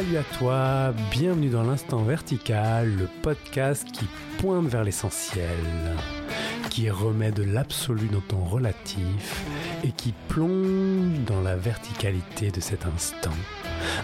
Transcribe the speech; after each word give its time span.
Salut 0.00 0.16
à 0.16 0.22
toi, 0.38 0.94
bienvenue 1.10 1.50
dans 1.50 1.62
l'instant 1.62 2.02
vertical, 2.02 2.90
le 2.96 3.06
podcast 3.20 3.86
qui 3.92 4.06
pointe 4.38 4.66
vers 4.66 4.82
l'essentiel, 4.82 5.44
qui 6.70 6.88
remet 6.88 7.32
de 7.32 7.42
l'absolu 7.42 8.06
dans 8.06 8.22
ton 8.22 8.42
relatif 8.42 9.44
et 9.84 9.92
qui 9.92 10.14
plonge 10.28 11.18
dans 11.26 11.42
la 11.42 11.54
verticalité 11.54 12.50
de 12.50 12.60
cet 12.60 12.86
instant. 12.86 13.36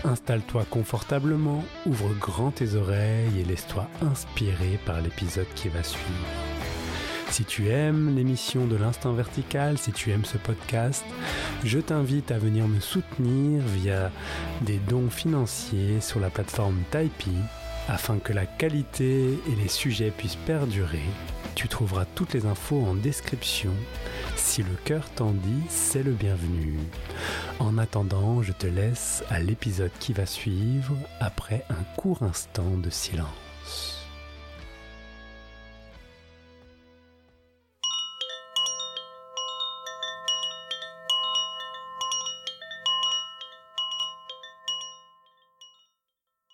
Installe-toi 0.04 0.66
confortablement, 0.68 1.64
ouvre 1.86 2.12
grand 2.20 2.50
tes 2.50 2.74
oreilles 2.74 3.40
et 3.40 3.44
laisse-toi 3.44 3.88
inspirer 4.02 4.79
par 4.85 5.00
l'épisode 5.00 5.49
qui 5.54 5.68
va 5.68 5.82
suivre. 5.82 6.46
Si 7.30 7.44
tu 7.44 7.68
aimes 7.68 8.14
l'émission 8.16 8.66
de 8.66 8.76
l'Instant 8.76 9.12
Vertical, 9.12 9.76
si 9.79 9.93
tu 9.93 10.11
aimes 10.11 10.25
ce 10.25 10.39
podcast, 10.39 11.04
je 11.64 11.79
t'invite 11.79 12.30
à 12.30 12.39
venir 12.39 12.66
me 12.66 12.80
soutenir 12.80 13.62
via 13.62 14.11
des 14.62 14.79
dons 14.79 15.11
financiers 15.11 16.00
sur 16.00 16.21
la 16.21 16.30
plateforme 16.30 16.82
Tipeee 16.90 17.43
afin 17.89 18.18
que 18.18 18.32
la 18.32 18.46
qualité 18.46 19.39
et 19.49 19.57
les 19.62 19.68
sujets 19.68 20.11
puissent 20.11 20.39
perdurer. 20.46 21.04
Tu 21.54 21.68
trouveras 21.68 22.04
toutes 22.14 22.35
les 22.35 22.46
infos 22.46 22.85
en 22.85 22.94
description. 22.94 23.72
Si 24.36 24.63
le 24.63 24.74
cœur 24.85 25.08
t'en 25.14 25.30
dit, 25.30 25.63
c'est 25.68 26.02
le 26.02 26.13
bienvenu. 26.13 26.79
En 27.58 27.79
attendant, 27.79 28.43
je 28.43 28.52
te 28.52 28.66
laisse 28.66 29.24
à 29.30 29.40
l'épisode 29.40 29.93
qui 29.99 30.13
va 30.13 30.27
suivre 30.27 30.94
après 31.21 31.64
un 31.71 31.82
court 31.96 32.22
instant 32.22 32.77
de 32.77 32.91
silence. 32.91 33.45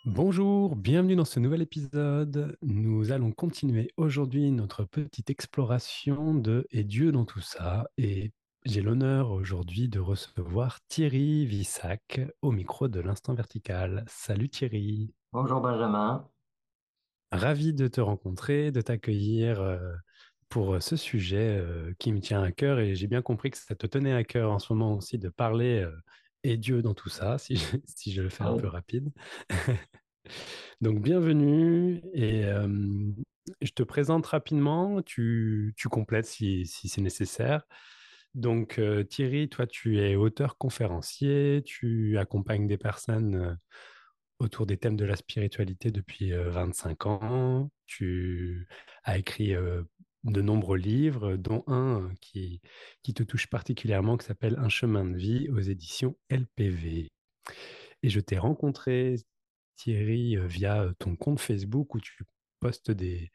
Bonjour, 0.05 0.75
bienvenue 0.75 1.14
dans 1.14 1.25
ce 1.25 1.39
nouvel 1.39 1.62
épisode. 1.62 2.56
Nous 2.61 3.12
allons 3.12 3.31
continuer 3.31 3.92
aujourd'hui 3.97 4.50
notre 4.50 4.83
petite 4.83 5.31
exploration 5.31 6.34
de 6.34 6.67
Et 6.72 6.83
Dieu 6.83 7.12
dans 7.12 7.25
tout 7.25 7.41
ça. 7.41 7.86
Et 7.97 8.33
j'ai 8.64 8.81
l'honneur 8.81 9.31
aujourd'hui 9.31 9.89
de 9.89 10.00
recevoir 10.00 10.81
Thierry 10.89 11.47
Vissac 11.47 12.20
au 12.42 12.50
micro 12.50 12.89
de 12.89 12.98
l'Instant 12.98 13.34
Vertical. 13.34 14.05
Salut 14.09 14.48
Thierry. 14.48 15.14
Bonjour 15.33 15.61
Benjamin. 15.61 16.28
Ravi 17.31 17.72
de 17.72 17.87
te 17.87 18.00
rencontrer, 18.00 18.72
de 18.72 18.81
t'accueillir 18.81 19.61
euh, 19.61 19.78
pour 20.48 20.83
ce 20.83 20.97
sujet 20.97 21.59
euh, 21.61 21.94
qui 22.00 22.12
me 22.12 22.19
tient 22.19 22.42
à 22.42 22.50
cœur. 22.50 22.81
Et 22.81 22.97
j'ai 22.97 23.06
bien 23.06 23.22
compris 23.22 23.53
que 23.53 23.59
ça 23.59 23.77
te 23.77 23.87
tenait 23.87 24.14
à 24.14 24.25
cœur 24.25 24.50
en 24.50 24.59
ce 24.59 24.72
moment 24.72 24.97
aussi 24.97 25.19
de 25.19 25.28
parler 25.28 25.81
euh, 25.81 25.92
et 26.45 26.57
Dieu 26.57 26.83
dans 26.83 26.95
tout 26.95 27.09
ça, 27.09 27.39
si 27.39 27.57
je, 27.57 27.77
si 27.87 28.12
je 28.12 28.23
le 28.23 28.29
fais 28.29 28.45
un 28.45 28.57
peu 28.57 28.69
rapide. 28.69 29.11
Donc, 30.81 31.01
bienvenue 31.01 32.03
et 32.12 32.45
je 33.61 33.71
te 33.73 33.83
présente 33.83 34.27
rapidement, 34.27 35.03
tu, 35.03 35.75
tu 35.77 35.89
complètes 35.89 36.27
si, 36.27 36.67
si 36.67 36.89
c'est 36.89 37.01
nécessaire. 37.01 37.65
Donc, 38.34 38.81
Thierry, 39.11 39.49
toi, 39.49 39.67
tu 39.67 39.99
es 39.99 40.17
auteur 40.17 40.57
conférencier, 40.59 41.62
tu 41.65 42.19
accompagnes 42.19 42.67
des 42.67 42.79
personnes 42.79 43.59
autour 44.39 44.67
des 44.67 44.77
thèmes 44.77 44.97
de 44.97 45.05
la 45.05 45.17
spiritualité 45.17 45.91
depuis 45.91 46.33
25 46.33 47.06
ans, 47.06 47.71
tu 47.87 48.69
as 49.05 49.19
écrit 49.19 49.55
de 50.25 50.41
nombreux 50.41 50.78
livres, 50.78 51.37
dont 51.37 51.65
un 51.67 52.12
qui, 52.20 52.61
qui 53.03 53.15
te 53.15 53.23
touche 53.23 53.48
particulièrement, 53.48 54.16
qui 54.16 54.27
s'appelle 54.27 54.56
Un 54.59 54.69
chemin 54.69 55.05
de 55.05 55.16
vie 55.16 55.49
aux 55.50 55.60
éditions 55.60 56.16
LPV. 56.31 57.09
Et 58.03 58.09
je 58.09 58.21
t'ai 58.21 58.38
rencontré, 58.38 59.16
Thierry, 59.77 60.37
via 60.47 60.93
ton 60.99 61.16
compte 61.16 61.41
Facebook 61.41 61.94
où 61.94 62.00
tu 62.00 62.25
postes 62.60 62.91
des, 62.91 63.31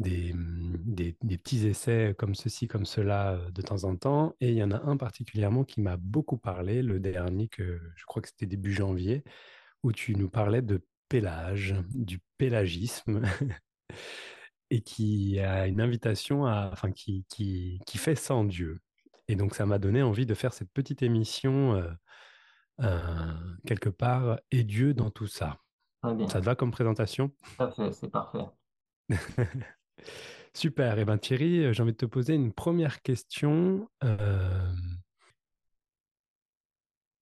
des, 0.00 0.32
mmh, 0.32 0.76
des, 0.84 1.16
des, 1.22 1.38
petits 1.38 1.66
essais 1.66 2.14
comme 2.18 2.34
ceci, 2.34 2.66
comme 2.66 2.86
cela 2.86 3.38
de 3.52 3.62
temps 3.62 3.84
en 3.84 3.96
temps. 3.96 4.34
Et 4.40 4.50
il 4.50 4.56
y 4.56 4.62
en 4.64 4.72
a 4.72 4.82
un 4.82 4.96
particulièrement 4.96 5.64
qui 5.64 5.80
m'a 5.80 5.96
beaucoup 5.96 6.38
parlé, 6.38 6.82
le 6.82 6.98
dernier 7.00 7.48
que 7.48 7.80
je 7.94 8.04
crois 8.06 8.22
que 8.22 8.28
c'était 8.28 8.46
début 8.46 8.72
janvier, 8.72 9.22
où 9.82 9.92
tu 9.92 10.16
nous 10.16 10.30
parlais 10.30 10.62
de 10.62 10.82
pélage, 11.08 11.74
du 11.94 12.20
pélagisme. 12.38 13.22
et 14.70 14.82
qui 14.82 15.38
a 15.40 15.66
une 15.66 15.80
invitation 15.80 16.46
à, 16.46 16.70
enfin, 16.72 16.92
qui, 16.92 17.24
qui, 17.28 17.80
qui 17.86 17.98
fait 17.98 18.14
sans 18.14 18.44
Dieu. 18.44 18.80
Et 19.28 19.36
donc, 19.36 19.54
ça 19.54 19.66
m'a 19.66 19.78
donné 19.78 20.02
envie 20.02 20.26
de 20.26 20.34
faire 20.34 20.52
cette 20.52 20.72
petite 20.72 21.02
émission 21.02 21.74
euh, 21.74 21.90
euh, 22.80 23.32
quelque 23.66 23.88
part, 23.88 24.38
et 24.50 24.64
Dieu 24.64 24.94
dans 24.94 25.10
tout 25.10 25.26
ça. 25.26 25.58
Ça 26.02 26.40
te 26.40 26.44
va 26.44 26.54
comme 26.54 26.70
présentation? 26.70 27.30
Parfait, 27.58 27.92
c'est 27.92 28.10
parfait. 28.10 28.46
Super. 30.54 30.98
Et 30.98 31.02
eh 31.02 31.04
ben 31.04 31.18
Thierry, 31.18 31.64
euh, 31.64 31.72
j'ai 31.72 31.82
envie 31.82 31.92
de 31.92 31.96
te 31.96 32.06
poser 32.06 32.34
une 32.34 32.52
première 32.52 33.02
question. 33.02 33.88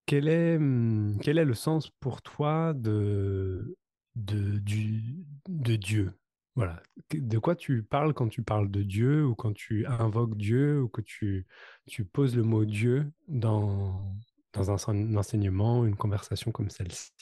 quel, 0.07 0.29
est, 0.29 0.57
hum, 0.57 1.19
quel 1.23 1.39
est 1.39 1.45
le 1.45 1.55
sens 1.55 1.91
pour 2.01 2.23
toi 2.23 2.73
de, 2.75 3.77
de, 4.15 4.59
du, 4.59 5.27
de 5.49 5.77
Dieu? 5.77 6.18
Voilà. 6.59 6.83
De 7.15 7.39
quoi 7.39 7.55
tu 7.55 7.85
parles 7.85 8.13
quand 8.15 8.29
tu 8.29 8.43
parles 8.43 8.69
de 8.69 8.83
Dieu 8.83 9.25
ou 9.25 9.37
quand 9.37 9.53
tu 9.53 9.87
invoques 9.87 10.37
Dieu 10.37 10.83
ou 10.83 10.89
que 10.89 11.01
tu, 11.01 11.47
tu 11.87 12.05
poses 12.05 12.35
le 12.35 12.43
mot 12.43 12.65
Dieu 12.65 13.13
dans, 13.29 14.13
dans 14.53 14.91
un, 14.91 15.17
enseignement, 15.17 15.85
une 15.85 15.95
conversation 15.95 16.51
comme 16.51 16.69
celle-ci? 16.69 17.13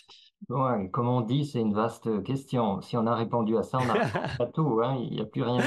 Ouais, 0.49 0.89
comme 0.91 1.09
on 1.09 1.21
dit, 1.21 1.45
c'est 1.45 1.61
une 1.61 1.75
vaste 1.75 2.23
question. 2.23 2.81
Si 2.81 2.97
on 2.97 3.07
a 3.07 3.15
répondu 3.15 3.59
à 3.59 3.63
ça, 3.63 3.77
on 3.79 3.91
a 3.91 4.37
pas 4.39 4.47
tout, 4.55 4.81
hein, 4.83 4.97
il 5.03 5.17
n'y 5.17 5.21
a 5.21 5.27
plus 5.27 5.43
rien. 5.43 5.63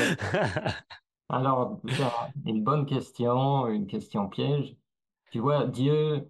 Alors, 1.30 1.80
une 2.46 2.64
bonne 2.64 2.88
question, 2.88 3.68
une 3.68 3.86
question 3.86 4.28
piège. 4.30 4.76
Tu 5.32 5.38
vois, 5.38 5.68
Dieu, 5.68 6.28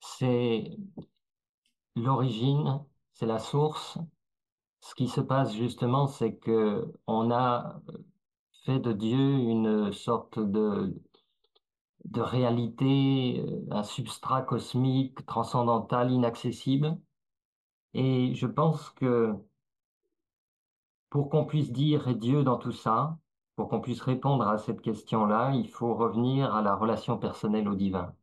c'est 0.00 0.74
l'origine, 1.96 2.80
c'est 3.12 3.26
la 3.26 3.38
source, 3.38 3.98
ce 4.80 4.94
qui 4.94 5.08
se 5.08 5.20
passe 5.20 5.54
justement, 5.54 6.06
c'est 6.06 6.36
que 6.36 6.92
on 7.06 7.30
a 7.30 7.80
fait 8.64 8.78
de 8.78 8.92
Dieu 8.92 9.18
une 9.18 9.92
sorte 9.92 10.38
de, 10.38 10.94
de 12.04 12.20
réalité, 12.20 13.44
euh, 13.46 13.66
un 13.70 13.82
substrat 13.82 14.42
cosmique, 14.42 15.24
transcendantal, 15.26 16.10
inaccessible. 16.12 16.98
Et 17.94 18.34
je 18.34 18.46
pense 18.46 18.90
que 18.90 19.34
pour 21.10 21.30
qu'on 21.30 21.44
puisse 21.44 21.72
dire 21.72 22.14
Dieu 22.16 22.44
dans 22.44 22.58
tout 22.58 22.72
ça, 22.72 23.18
pour 23.56 23.68
qu'on 23.68 23.80
puisse 23.80 24.02
répondre 24.02 24.46
à 24.46 24.58
cette 24.58 24.80
question-là, 24.82 25.52
il 25.54 25.68
faut 25.68 25.94
revenir 25.94 26.54
à 26.54 26.62
la 26.62 26.76
relation 26.76 27.18
personnelle 27.18 27.68
au 27.68 27.74
divin. 27.74 28.14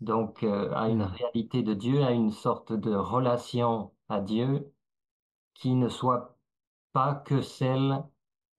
Donc 0.00 0.42
euh, 0.44 0.72
à 0.74 0.88
une 0.88 1.00
mmh. 1.00 1.14
réalité 1.18 1.62
de 1.62 1.74
Dieu, 1.74 2.04
à 2.04 2.12
une 2.12 2.30
sorte 2.30 2.72
de 2.72 2.94
relation 2.94 3.92
à 4.08 4.20
Dieu 4.20 4.72
qui 5.58 5.74
ne 5.74 5.88
soit 5.88 6.38
pas 6.92 7.14
que 7.14 7.42
celle 7.42 8.02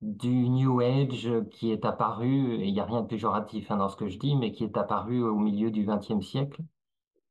du 0.01 0.49
New 0.49 0.81
Age 0.81 1.29
qui 1.51 1.71
est 1.71 1.85
apparu, 1.85 2.55
et 2.55 2.67
il 2.67 2.73
n'y 2.73 2.79
a 2.79 2.85
rien 2.85 3.01
de 3.01 3.07
péjoratif 3.07 3.71
hein, 3.71 3.77
dans 3.77 3.89
ce 3.89 3.95
que 3.95 4.07
je 4.07 4.17
dis, 4.17 4.35
mais 4.35 4.51
qui 4.51 4.63
est 4.63 4.77
apparu 4.77 5.23
au 5.23 5.37
milieu 5.37 5.71
du 5.71 5.85
XXe 5.85 6.25
siècle, 6.25 6.61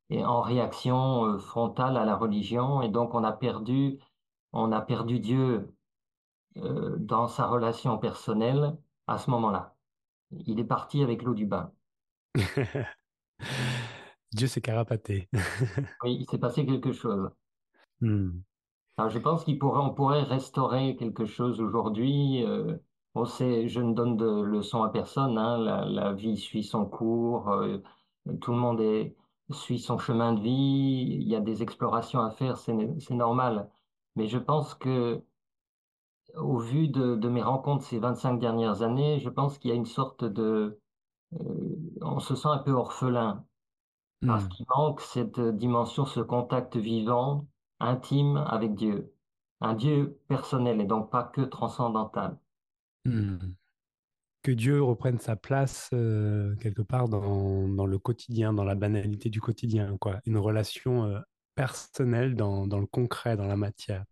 et 0.09 0.25
en 0.25 0.41
réaction 0.41 1.25
euh, 1.25 1.37
frontale 1.37 1.97
à 1.97 2.05
la 2.05 2.15
religion, 2.15 2.81
et 2.81 2.89
donc 2.89 3.13
on 3.13 3.23
a 3.23 3.31
perdu, 3.31 3.99
on 4.53 4.71
a 4.71 4.81
perdu 4.81 5.19
Dieu 5.19 5.71
euh, 6.57 6.97
dans 6.97 7.27
sa 7.27 7.45
relation 7.47 7.97
personnelle 7.97 8.75
à 9.07 9.19
ce 9.19 9.29
moment-là. 9.31 9.75
Il 10.31 10.59
est 10.59 10.65
parti 10.65 11.03
avec 11.03 11.23
l'eau 11.23 11.33
du 11.35 11.45
bain. 11.45 11.71
Dieu 14.31 14.47
s'est 14.47 14.61
carapaté. 14.61 15.29
oui, 16.03 16.17
il 16.19 16.25
s'est 16.29 16.37
passé 16.37 16.65
quelque 16.65 16.91
chose. 16.91 17.31
Hmm 18.01 18.41
je 19.07 19.19
pense 19.19 19.45
qu'on 19.45 19.89
pourrait, 19.91 20.23
restaurer 20.23 20.95
quelque 20.97 21.25
chose 21.25 21.61
aujourd'hui. 21.61 22.43
Euh, 22.43 22.75
on 23.15 23.25
sait, 23.25 23.67
je 23.67 23.79
ne 23.79 23.93
donne 23.93 24.17
de 24.17 24.41
leçons 24.41 24.83
à 24.83 24.89
personne. 24.89 25.37
Hein, 25.37 25.57
la, 25.57 26.13
vie 26.13 26.37
suit 26.37 26.63
son 26.63 26.85
cours. 26.85 27.49
Euh, 27.49 27.77
tout 28.41 28.51
le 28.51 28.57
monde 28.57 28.81
est, 28.81 29.15
suit 29.51 29.79
son 29.79 29.97
chemin 29.97 30.33
de 30.33 30.41
vie. 30.41 31.17
Il 31.21 31.27
y 31.27 31.35
a 31.35 31.39
des 31.39 31.63
explorations 31.63 32.19
à 32.19 32.31
faire. 32.31 32.57
C'est 32.57 33.11
normal. 33.11 33.69
Mais 34.15 34.27
je 34.27 34.37
pense 34.37 34.73
que, 34.73 35.23
au 36.35 36.57
vu 36.57 36.89
de, 36.89 37.29
mes 37.29 37.41
rencontres 37.41 37.85
ces 37.85 37.99
25 37.99 38.39
dernières 38.39 38.81
années, 38.81 39.19
je 39.19 39.29
pense 39.29 39.57
qu'il 39.57 39.69
y 39.69 39.73
a 39.73 39.77
une 39.77 39.85
sorte 39.85 40.25
de, 40.25 40.79
euh, 41.39 41.75
on 42.01 42.19
se 42.19 42.35
sent 42.35 42.49
un 42.49 42.59
peu 42.59 42.71
orphelin 42.71 43.45
parce 44.25 44.45
hmm. 44.45 44.49
qu'il 44.49 44.65
manque 44.75 45.01
cette 45.01 45.39
dimension, 45.39 46.05
ce 46.05 46.19
contact 46.19 46.75
vivant 46.75 47.47
intime 47.79 48.37
avec 48.37 48.75
Dieu, 48.75 49.13
un 49.61 49.73
Dieu 49.73 50.19
personnel 50.27 50.81
et 50.81 50.85
donc 50.85 51.09
pas 51.09 51.23
que 51.23 51.41
transcendantal. 51.41 52.37
Hmm. 53.05 53.37
Que 54.41 54.51
Dieu 54.51 54.81
reprenne 54.81 55.19
sa 55.19 55.35
place 55.35 55.89
euh, 55.93 56.55
quelque 56.57 56.81
part 56.81 57.09
dans, 57.09 57.67
dans, 57.67 57.85
le 57.85 57.99
quotidien, 57.99 58.53
dans 58.53 58.63
la 58.63 58.75
banalité 58.75 59.29
du 59.29 59.41
quotidien, 59.41 59.97
quoi. 59.97 60.19
Une 60.25 60.37
relation 60.37 61.05
euh, 61.05 61.19
personnel 61.55 62.35
dans, 62.35 62.65
dans 62.65 62.79
le 62.79 62.85
concret, 62.85 63.35
dans 63.35 63.47
la 63.47 63.57
matière. 63.57 64.05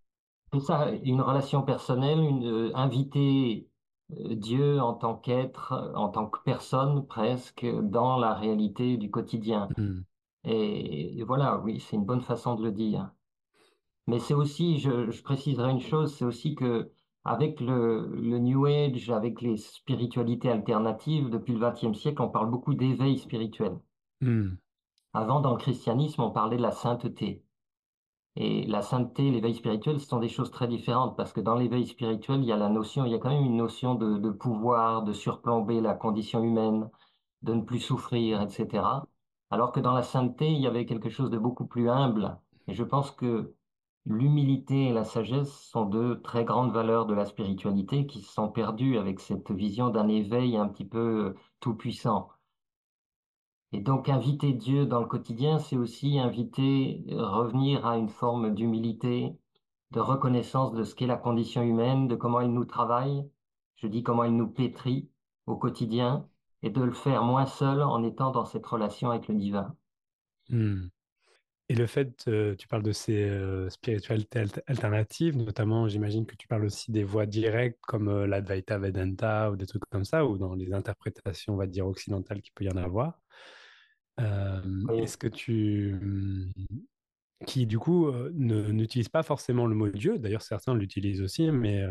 C'est 0.52 0.60
ça, 0.60 0.92
une 1.04 1.22
relation 1.22 1.62
personnelle, 1.64 2.20
une, 2.20 2.46
euh, 2.46 2.76
inviter 2.76 3.70
Dieu 4.10 4.80
en 4.80 4.94
tant 4.94 5.16
qu'être, 5.16 5.92
en 5.96 6.10
tant 6.10 6.28
que 6.28 6.40
personne 6.44 7.06
presque, 7.06 7.66
dans 7.66 8.18
la 8.18 8.34
réalité 8.34 8.98
du 8.98 9.10
quotidien. 9.10 9.70
Hmm. 9.78 10.02
Et, 10.44 11.20
et 11.20 11.24
voilà, 11.24 11.60
oui, 11.60 11.80
c'est 11.80 11.96
une 11.96 12.06
bonne 12.06 12.22
façon 12.22 12.56
de 12.56 12.64
le 12.64 12.72
dire. 12.72 13.12
Mais 14.08 14.20
c'est 14.20 14.34
aussi, 14.34 14.80
je, 14.80 15.12
je 15.12 15.22
préciserai 15.24 15.72
une 15.72 15.82
chose, 15.82 16.16
c'est 16.16 16.26
aussi 16.26 16.56
que 16.56 16.92
avec 17.26 17.60
le, 17.60 18.08
le 18.16 18.40
New 18.40 18.66
Age, 18.66 19.10
avec 19.10 19.42
les 19.42 19.58
spiritualités 19.58 20.50
alternatives, 20.50 21.30
depuis 21.30 21.54
le 21.54 21.60
XXe 21.60 21.98
siècle, 21.98 22.22
on 22.22 22.30
parle 22.30 22.50
beaucoup 22.50 22.74
d'éveil 22.74 23.20
spirituel. 23.20 23.78
Hmm. 24.22 24.52
Avant, 25.14 25.42
dans 25.42 25.52
le 25.52 25.58
christianisme, 25.58 26.22
on 26.22 26.32
parlait 26.32 26.58
de 26.58 26.62
la 26.62 26.72
sainteté. 26.72 27.44
Et 28.38 28.66
la 28.68 28.82
sainteté, 28.82 29.30
l'éveil 29.30 29.56
spirituel, 29.56 30.00
ce 30.00 30.08
sont 30.08 30.20
des 30.20 30.30
choses 30.30 30.52
très 30.52 30.68
différentes 30.68 31.18
parce 31.18 31.34
que 31.34 31.42
dans 31.42 31.56
l'éveil 31.56 31.88
spirituel, 31.88 32.42
il 32.42 32.46
y 32.46 32.52
a 32.52 32.56
la 32.58 32.70
notion, 32.70 33.04
il 33.04 33.12
y 33.12 33.16
a 33.16 33.18
quand 33.18 33.32
même 33.32 33.44
une 33.44 33.58
notion 33.58 33.96
de, 33.96 34.18
de 34.18 34.30
pouvoir, 34.30 35.04
de 35.04 35.12
surplomber 35.12 35.82
la 35.82 35.96
condition 35.96 36.44
humaine, 36.44 36.90
de 37.42 37.56
ne 37.56 37.62
plus 37.64 37.80
souffrir, 37.80 38.42
etc. 38.42 38.84
Alors 39.50 39.72
que 39.72 39.80
dans 39.80 39.94
la 39.94 40.04
sainteté, 40.04 40.52
il 40.52 40.62
y 40.62 40.68
avait 40.68 40.86
quelque 40.86 41.10
chose 41.10 41.32
de 41.32 41.38
beaucoup 41.38 41.66
plus 41.66 41.90
humble. 41.90 42.38
Et 42.68 42.74
je 42.74 42.84
pense 42.84 43.12
que 43.12 43.56
l'humilité 44.08 44.86
et 44.86 44.94
la 44.94 45.04
sagesse 45.04 45.52
sont 45.52 45.86
deux 45.86 46.22
très 46.22 46.46
grandes 46.46 46.72
valeurs 46.72 47.06
de 47.06 47.14
la 47.14 47.26
spiritualité 47.26 48.08
qui 48.08 48.22
se 48.22 48.32
sont 48.32 48.50
perdues 48.50 48.98
avec 48.98 49.20
cette 49.20 49.52
vision 49.52 49.90
d'un 49.90 50.08
éveil 50.08 50.58
un 50.58 50.68
petit 50.68 50.86
peu 50.86 51.36
tout-puissant. 51.60 52.30
Et 53.74 53.82
donc 53.82 54.08
inviter 54.08 54.54
Dieu 54.54 54.86
dans 54.86 55.02
le 55.02 55.08
quotidien, 55.08 55.60
c'est 55.60 55.76
aussi 55.76 56.20
inviter, 56.20 57.04
euh, 57.10 57.28
revenir 57.28 57.86
à 57.86 57.98
une 57.98 58.08
forme 58.08 58.54
d'humilité, 58.54 59.38
de 59.92 60.00
reconnaissance 60.00 60.74
de 60.74 60.84
ce 60.84 60.96
qu'est 60.96 61.06
la 61.06 61.18
condition 61.18 61.62
humaine, 61.62 62.08
de 62.08 62.16
comment 62.16 62.40
elle 62.40 62.54
nous 62.54 62.66
travaille, 62.66 63.30
je 63.76 63.88
dis 63.88 64.04
comment 64.04 64.24
elle 64.24 64.38
nous 64.38 64.48
pétrit 64.48 65.10
au 65.48 65.58
quotidien, 65.58 66.26
et 66.64 66.70
de 66.70 66.82
le 66.82 66.94
faire 66.94 67.24
moins 67.24 67.46
seul 67.46 67.84
en 67.84 68.04
étant 68.04 68.32
dans 68.32 68.46
cette 68.46 68.66
relation 68.66 69.12
avec 69.12 69.28
le 69.28 69.36
divin. 69.36 69.76
Hmm. 70.50 70.88
Et 71.70 71.76
le 71.76 71.86
fait, 71.86 72.28
euh, 72.30 72.56
tu 72.56 72.68
parles 72.68 72.84
de 72.84 72.94
ces 72.94 73.24
euh, 73.24 73.70
spiritualités 73.70 74.40
alter- 74.40 74.62
alternatives, 74.68 75.36
notamment, 75.36 75.90
j'imagine 75.90 76.26
que 76.26 76.36
tu 76.36 76.48
parles 76.48 76.64
aussi 76.64 76.92
des 76.92 77.04
voies 77.04 77.26
directes 77.26 77.80
comme 77.82 78.08
euh, 78.08 78.26
l'Advaita 78.26 78.78
Vedanta 78.78 79.52
ou 79.52 79.58
des 79.58 79.66
trucs 79.66 79.84
comme 79.90 80.06
ça, 80.06 80.26
ou 80.26 80.38
dans 80.38 80.56
les 80.56 80.74
interprétations, 80.74 81.54
on 81.56 81.58
va 81.58 81.68
dire, 81.68 81.86
occidentales 81.86 82.42
qu'il 82.42 82.54
peut 82.54 82.64
y 82.64 82.70
en 82.72 82.78
avoir. 82.78 83.20
Oui, 84.90 85.02
est-ce 85.02 85.18
que 85.18 85.28
tu, 85.28 85.94
hum, 86.02 86.52
qui 87.46 87.68
du 87.68 87.80
coup 87.80 88.12
ne, 88.12 88.72
n'utilisent 88.72 89.10
pas 89.10 89.24
forcément 89.24 89.68
le 89.68 89.76
mot 89.76 89.90
Dieu, 89.90 90.18
d'ailleurs 90.18 90.42
certains 90.42 90.76
l'utilisent 90.76 91.22
aussi, 91.22 91.52
mais 91.52 91.84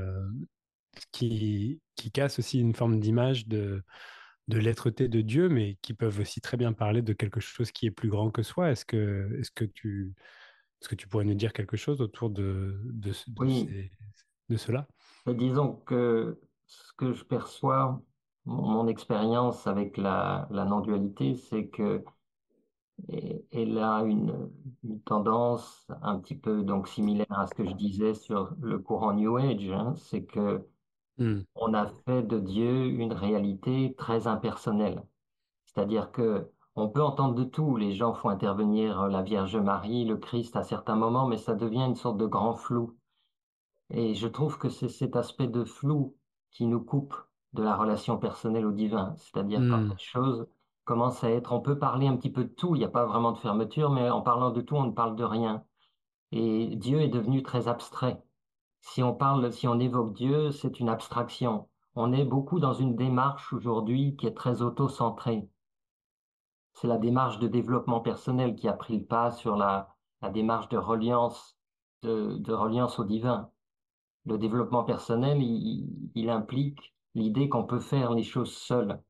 qui, 1.13 1.81
qui 1.95 2.11
cassent 2.11 2.39
aussi 2.39 2.61
une 2.61 2.75
forme 2.75 3.01
d'image 3.01 3.47
de, 3.47 3.83
de 4.49 4.59
l'être-té 4.59 5.09
de 5.09 5.21
Dieu, 5.23 5.49
mais 5.49 5.77
qui 5.83 5.95
peuvent 5.95 6.21
aussi 6.21 6.41
très 6.41 6.57
bien 6.57 6.73
parler 6.73 7.03
de 7.03 7.13
quelque 7.13 7.41
chose 7.41 7.73
qui 7.73 7.87
est 7.87 7.91
plus 7.91 8.09
grand 8.11 8.31
que 8.31 8.43
soi. 8.43 8.71
Est-ce 8.71 8.85
que, 8.85 9.37
est-ce 9.41 9.51
que 9.51 9.65
tu, 9.65 10.15
est-ce 10.83 10.89
que 10.89 10.95
tu 10.97 11.09
pourrais 11.09 11.25
nous 11.25 11.35
dire 11.35 11.53
quelque 11.53 11.77
chose 11.77 12.01
autour 12.03 12.31
de, 12.31 12.81
de, 12.87 13.13
ce- 13.13 13.31
de, 13.31 13.47
oui. 13.47 13.77
ces- 13.77 13.93
de 14.51 14.57
cela? 14.57 14.89
Mais 15.27 15.35
disons 15.35 15.75
que 15.87 16.41
ce 16.67 16.93
que 16.95 17.13
je 17.13 17.25
perçois, 17.25 18.01
mon, 18.45 18.63
mon 18.67 18.87
expérience 18.89 19.67
avec 19.67 19.97
la, 19.99 20.49
la 20.51 20.65
non-dualité, 20.65 21.35
c'est 21.37 21.69
que 21.69 22.03
et- 23.09 23.45
elle 23.53 23.79
a 23.79 24.03
une, 24.05 24.51
une 24.85 25.01
tendance 25.03 25.87
un 26.03 26.19
petit 26.19 26.37
peu 26.37 26.63
donc 26.63 26.89
similaire 26.89 27.27
à 27.31 27.47
ce 27.47 27.55
que 27.55 27.65
je 27.65 27.73
disais 27.75 28.15
sur 28.15 28.55
le 28.61 28.79
courant 28.79 29.13
New 29.15 29.37
Age, 29.37 29.71
hein, 29.71 29.95
c'est 29.97 30.25
que 30.25 30.67
Hmm, 31.19 31.41
on 31.55 31.73
a 31.75 31.87
fait 31.87 32.23
de 32.23 32.39
Dieu 32.39 32.87
une 32.87 33.13
réalité 33.13 33.95
très 33.97 34.27
impersonnelle. 34.27 35.03
C'est-à-dire 35.65 36.13
que 36.13 36.51
on 36.75 36.89
peut 36.89 37.03
entendre 37.03 37.35
de 37.35 37.45
tout. 37.45 37.77
Les 37.77 37.93
gens 37.93 38.13
font 38.13 38.29
intervenir 38.29 39.09
la 39.09 39.23
Vierge 39.23 39.57
Marie, 39.57 40.05
le 40.05 40.19
Christ 40.19 40.57
à 40.57 40.63
certains 40.63 40.97
moments, 40.97 41.27
mais 41.27 41.39
ça 41.39 41.55
devient 41.55 41.85
une 41.87 41.95
sorte 41.95 42.19
de 42.19 42.27
grand 42.27 42.55
flou. 42.55 42.97
Et 43.91 44.15
je 44.15 44.29
trouve 44.29 44.59
que 44.59 44.69
c'est 44.69 44.89
cet 44.89 45.17
aspect 45.17 45.47
de 45.47 45.65
flou 45.65 46.17
qui 46.51 46.67
nous 46.67 46.81
coupe 46.81 47.17
de 47.55 47.63
la 47.63 47.77
relation 47.77 48.19
personnelle 48.19 48.67
au 48.67 48.73
divin. 48.73 49.15
C'est-à-dire 49.17 49.61
quand 49.61 49.79
hmm, 49.79 49.91
les 49.91 49.99
choses 49.99 50.47
commencent 50.85 51.25
à 51.25 51.31
être, 51.31 51.53
on 51.53 51.61
peut 51.61 51.79
parler 51.79 52.07
un 52.09 52.17
petit 52.17 52.31
peu 52.31 52.45
de 52.45 52.53
tout, 52.53 52.75
il 52.75 52.79
n'y 52.81 52.85
a 52.85 52.89
pas 52.89 53.07
vraiment 53.07 53.33
de 53.33 53.39
fermeture, 53.39 53.91
mais 53.91 54.11
en 54.11 54.21
parlant 54.21 54.51
de 54.51 54.61
tout, 54.61 54.77
on 54.77 54.85
ne 54.85 54.93
parle 54.93 55.17
de 55.17 55.25
rien. 55.25 55.65
Et 56.33 56.77
Dieu 56.77 57.01
est 57.01 57.09
devenu 57.09 57.43
très 57.43 57.69
abstrait. 57.69 58.23
Si 58.87 59.03
on 59.03 59.13
parle, 59.13 59.53
si 59.53 59.67
on 59.67 59.81
évoque 59.81 60.15
Dieu, 60.15 60.53
c'est 60.53 60.79
une 60.79 60.89
abstraction. 60.89 61.69
On 61.97 62.13
est 62.13 62.25
beaucoup 62.25 62.61
dans 62.61 62.73
une 62.73 62.95
démarche 62.95 63.53
aujourd'hui 63.53 64.17
qui 64.17 64.27
est 64.27 64.35
très 64.35 64.63
auto-centrée. 64.63 65.51
C'est 66.73 66.87
la 66.87 66.97
démarche 66.97 67.39
de 67.41 67.49
développement 67.49 68.01
personnel 68.01 68.55
qui 68.55 68.69
a 68.69 68.73
pris 68.73 68.97
le 68.99 69.05
pas 69.05 69.33
sur 69.33 69.57
la, 69.57 69.95
démarche 70.33 70.69
de 70.69 70.79
reliance, 70.79 71.59
de, 72.03 72.53
reliance 72.53 72.99
au 73.01 73.05
divin. 73.05 73.51
Le 74.25 74.39
développement 74.39 74.85
personnel, 74.85 75.43
il, 75.43 76.31
implique 76.31 76.95
l'idée 77.15 77.49
qu'on 77.49 77.65
peut 77.65 77.81
faire 77.81 78.15
les 78.15 78.23
choses 78.23 78.55
seul, 78.55 79.03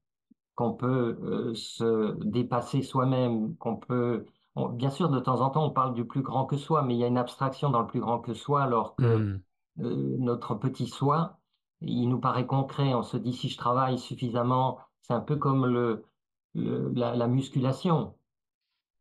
qu'on 0.54 0.72
peut 0.72 1.18
euh, 1.22 1.54
se 1.54 2.16
dépasser 2.24 2.82
soi-même, 2.82 3.54
qu'on 3.56 3.76
peut... 3.76 4.24
bien 4.72 4.90
sûr, 4.90 5.10
de 5.10 5.20
temps 5.20 5.42
en 5.42 5.50
temps, 5.50 5.66
on 5.66 5.70
parle 5.70 5.94
du 5.94 6.06
plus 6.06 6.22
grand 6.22 6.46
que 6.46 6.56
soi, 6.56 6.82
mais 6.82 6.94
il 6.94 6.98
y 6.98 7.04
a 7.04 7.08
une 7.08 7.18
abstraction 7.18 7.70
dans 7.70 7.82
le 7.82 7.86
plus 7.86 8.00
grand 8.00 8.20
que 8.20 8.32
soi, 8.32 8.62
alors 8.62 8.96
que 8.96 9.04
hmm, 9.04 9.40
notre 9.78 10.54
petit 10.54 10.86
soi, 10.86 11.38
il 11.80 12.08
nous 12.08 12.20
paraît 12.20 12.46
concret. 12.46 12.94
On 12.94 13.02
se 13.02 13.16
dit, 13.16 13.32
si 13.32 13.48
je 13.48 13.56
travaille 13.58 13.98
suffisamment, 13.98 14.78
c'est 15.02 15.14
un 15.14 15.20
peu 15.20 15.36
comme 15.36 15.66
le, 15.66 16.04
le- 16.54 16.90
la, 16.94 17.14
la 17.16 17.26
musculation. 17.28 18.16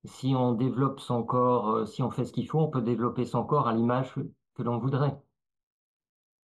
Si 0.06 0.36
on 0.36 0.54
développe 0.54 1.00
son 1.02 1.24
corps, 1.24 1.70
euh, 1.72 1.86
si 1.86 2.02
on 2.04 2.12
fait 2.12 2.26
ce 2.26 2.34
qu'il 2.34 2.48
faut, 2.50 2.60
on 2.62 2.70
peut 2.70 2.82
développer 2.82 3.26
son 3.26 3.46
corps 3.46 3.68
à 3.68 3.74
l'image 3.74 4.14
que 4.56 4.64
l'on 4.64 4.80
voudrait. 4.80 5.18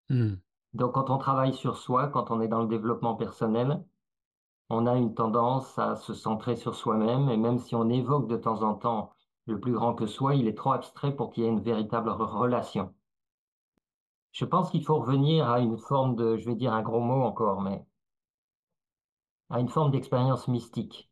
hmm, 0.10 0.42
Donc, 0.74 0.94
quand 0.96 1.12
on 1.12 1.20
travaille 1.20 1.54
sur 1.54 1.78
soi, 1.78 2.08
quand 2.08 2.32
on 2.32 2.42
est 2.42 2.48
dans 2.48 2.64
le 2.64 2.68
développement 2.68 3.14
personnel, 3.16 3.86
on 4.70 4.88
a 4.88 4.96
une 4.98 5.16
tendance 5.16 5.80
à 5.80 5.96
se 5.96 6.14
centrer 6.14 6.56
sur 6.58 6.76
soi-même, 6.76 7.30
et 7.30 7.38
même 7.38 7.60
si 7.60 7.76
on 7.76 7.90
évoque 7.90 8.28
de 8.30 8.38
temps 8.38 8.64
en 8.64 8.76
temps 8.76 9.14
le 9.48 9.60
plus 9.60 9.74
grand 9.74 9.96
que 9.96 10.08
soi, 10.08 10.36
il 10.36 10.48
est 10.48 10.58
trop 10.58 10.74
abstrait 10.74 11.16
pour 11.16 11.32
qu'il 11.32 11.44
y 11.44 11.48
ait 11.48 11.52
une 11.52 11.62
véritable 11.62 12.10
re- 12.10 12.26
relation. 12.40 12.96
Je 14.32 14.46
pense 14.46 14.72
qu'il 14.72 14.86
faut 14.86 15.00
revenir 15.00 15.50
à 15.50 15.60
une 15.60 15.78
forme 15.78 16.16
de, 16.16 16.38
je 16.38 16.46
vais 16.46 16.56
dire 16.56 16.74
un 16.74 16.82
gros 16.82 17.02
mot 17.02 17.24
encore, 17.24 17.62
mais 17.62 17.86
à 19.50 19.60
une 19.60 19.70
forme 19.70 19.92
d'expérience 19.92 20.48
mystique, 20.48 21.10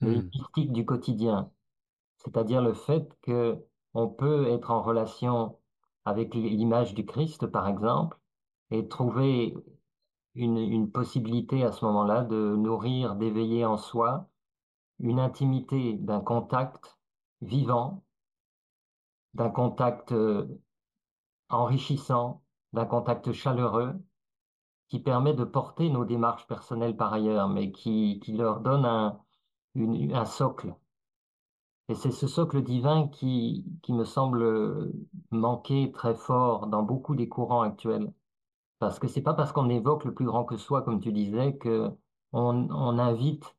mais 0.00 0.16
hmm, 0.16 0.30
mystique 0.34 0.72
du 0.72 0.84
quotidien, 0.84 1.50
c'est-à-dire 2.18 2.62
le 2.62 2.74
fait 2.74 3.08
que 3.22 3.58
on 3.94 4.08
peut 4.08 4.48
être 4.48 4.70
en 4.70 4.82
relation 4.82 5.58
avec 6.04 6.34
l'image 6.34 6.94
du 6.94 7.04
Christ, 7.06 7.46
par 7.46 7.68
exemple, 7.68 8.18
et 8.70 8.88
trouver 8.88 9.54
une, 10.34 10.58
une 10.58 10.90
possibilité 10.90 11.64
à 11.64 11.72
ce 11.72 11.84
moment-là 11.84 12.24
de 12.24 12.56
nourrir, 12.56 13.16
d'éveiller 13.16 13.64
en 13.64 13.76
soi 13.76 14.28
une 15.00 15.18
intimité 15.20 15.94
d'un 15.94 16.20
contact 16.20 16.98
vivant, 17.42 18.04
d'un 19.34 19.50
contact 19.50 20.12
euh, 20.12 20.46
enrichissant, 21.48 22.41
d'un 22.72 22.86
contact 22.86 23.32
chaleureux, 23.32 23.94
qui 24.88 25.00
permet 25.00 25.34
de 25.34 25.44
porter 25.44 25.90
nos 25.90 26.04
démarches 26.04 26.46
personnelles 26.46 26.96
par 26.96 27.12
ailleurs, 27.14 27.48
mais 27.48 27.72
qui, 27.72 28.20
qui 28.22 28.32
leur 28.34 28.60
donne 28.60 28.84
un, 28.86 29.20
une- 29.76 30.14
un 30.14 30.26
socle. 30.26 30.74
Et 31.88 31.94
c'est 31.94 32.10
ce 32.10 32.26
socle 32.26 32.62
divin 32.62 33.06
qui, 33.08 33.64
qui 33.82 33.92
me 33.92 34.04
semble 34.04 34.92
manquer 35.30 35.92
très 35.92 36.14
fort 36.16 36.66
dans 36.66 36.82
beaucoup 36.82 37.14
des 37.14 37.28
courants 37.28 37.62
actuels. 37.62 38.12
Parce 38.80 38.98
que 39.00 39.08
c'est 39.08 39.22
pas 39.22 39.34
parce 39.34 39.52
qu'on 39.52 39.70
évoque 39.70 40.04
le 40.04 40.14
plus 40.14 40.26
grand 40.26 40.44
que 40.44 40.56
soi, 40.58 40.82
comme 40.82 41.00
tu 41.00 41.12
disais, 41.12 41.56
que 41.58 41.90
on, 42.32 42.68
on 42.70 42.98
invite, 43.00 43.56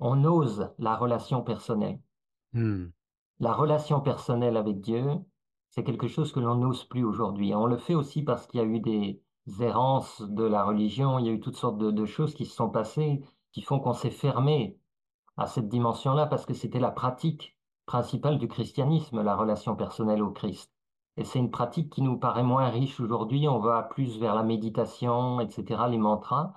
on 0.00 0.24
ose 0.24 0.70
la 0.78 0.96
relation 0.96 1.42
personnelle. 1.42 2.00
hmm, 2.52 2.92
La 3.40 3.54
relation 3.54 4.02
personnelle 4.02 4.58
avec 4.58 4.82
Dieu, 4.82 5.02
c'est 5.76 5.84
quelque 5.84 6.08
chose 6.08 6.32
que 6.32 6.40
l'on 6.40 6.54
n'ose 6.56 6.84
plus 6.84 7.04
aujourd'hui. 7.04 7.54
On 7.54 7.66
le 7.66 7.76
fait 7.76 7.94
aussi 7.94 8.22
parce 8.22 8.46
qu'il 8.46 8.60
y 8.60 8.62
a 8.62 8.66
eu 8.66 8.80
des 8.80 9.22
errances 9.60 10.22
de 10.22 10.44
la 10.44 10.64
religion, 10.64 11.18
il 11.18 11.26
y 11.26 11.28
a 11.28 11.32
eu 11.32 11.40
toutes 11.40 11.56
sortes 11.56 11.78
de, 11.78 12.06
choses 12.06 12.34
qui 12.34 12.46
se 12.46 12.56
sont 12.56 12.70
passées 12.70 13.22
qui 13.52 13.62
font 13.62 13.78
qu'on 13.78 13.92
s'est 13.92 14.10
fermé 14.10 14.78
à 15.36 15.46
cette 15.46 15.68
dimension-là 15.68 16.26
parce 16.26 16.46
que 16.46 16.54
c'était 16.54 16.80
la 16.80 16.90
pratique 16.90 17.58
principale 17.86 18.38
du 18.38 18.48
christianisme, 18.48 19.22
la 19.22 19.36
relation 19.36 19.76
personnelle 19.76 20.22
au 20.22 20.30
Christ. 20.30 20.72
Et 21.18 21.24
c'est 21.24 21.38
une 21.38 21.50
pratique 21.50 21.92
qui 21.92 22.02
nous 22.02 22.18
paraît 22.18 22.42
moins 22.42 22.68
riche 22.68 23.00
aujourd'hui. 23.00 23.48
On 23.48 23.58
va 23.60 23.82
plus 23.82 24.18
vers 24.18 24.34
la 24.34 24.42
méditation, 24.42 25.40
etc., 25.40 25.82
les 25.90 25.98
mantras. 25.98 26.54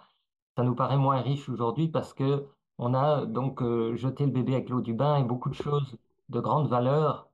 Ça 0.58 0.64
nous 0.64 0.76
paraît 0.76 0.98
moins 0.98 1.22
riche 1.22 1.48
aujourd'hui 1.50 1.88
parce 1.90 2.14
que 2.14 2.48
on 2.78 2.94
a 2.94 3.26
donc 3.26 3.62
euh, 3.62 3.96
jeté 3.96 4.26
le 4.26 4.32
bébé 4.32 4.56
avec 4.56 4.70
l'eau 4.70 4.82
du 4.82 4.94
bain 4.94 5.18
et 5.18 5.24
beaucoup 5.24 5.50
de 5.50 5.56
choses 5.56 5.98
de 6.30 6.40
grande 6.40 6.68
valeur 6.70 7.29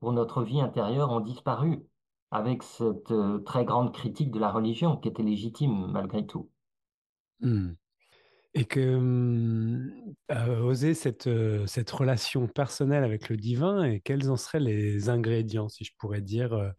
pour 0.00 0.12
notre 0.12 0.42
vie 0.42 0.60
intérieure 0.60 1.10
ont 1.12 1.20
disparu 1.20 1.86
avec 2.30 2.62
cette 2.62 3.10
euh, 3.12 3.38
très 3.40 3.64
grande 3.64 3.94
critique 3.94 4.30
de 4.30 4.38
la 4.40 4.50
religion 4.50 4.96
qui 4.96 5.08
était 5.08 5.22
légitime 5.22 5.90
malgré 5.92 6.26
tout. 6.26 6.50
Hmm. 7.40 7.72
Et 8.54 8.64
que 8.66 8.96
hum, 8.96 9.92
euh, 10.32 10.60
oser 10.60 10.94
cette, 10.94 11.26
euh, 11.28 11.66
cette 11.66 11.90
relation 11.90 12.48
personnelle 12.48 13.04
avec 13.04 13.28
le 13.28 13.36
divin 13.36 13.84
et 13.84 14.00
quels 14.00 14.30
en 14.30 14.36
seraient 14.36 14.60
les 14.60 15.08
ingrédients, 15.10 15.68
si 15.68 15.84
je 15.84 15.92
pourrais 15.98 16.22
dire, 16.22 16.54
euh, 16.54 16.70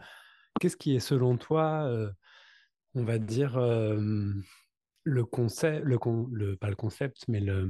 qu'est-ce 0.59 0.77
qui 0.77 0.95
est 0.95 0.99
selon 0.99 1.37
toi, 1.37 1.85
euh, 1.87 2.11
on 2.95 3.03
va 3.05 3.19
dire, 3.19 3.57
le 5.03 5.25
concept, 5.25 5.85
le, 5.85 5.97
con- 5.97 6.29
le- 6.31 6.57
pas 6.57 6.69
le 6.69 6.75
concept, 6.75 7.25
mais 7.27 7.39
le, 7.39 7.69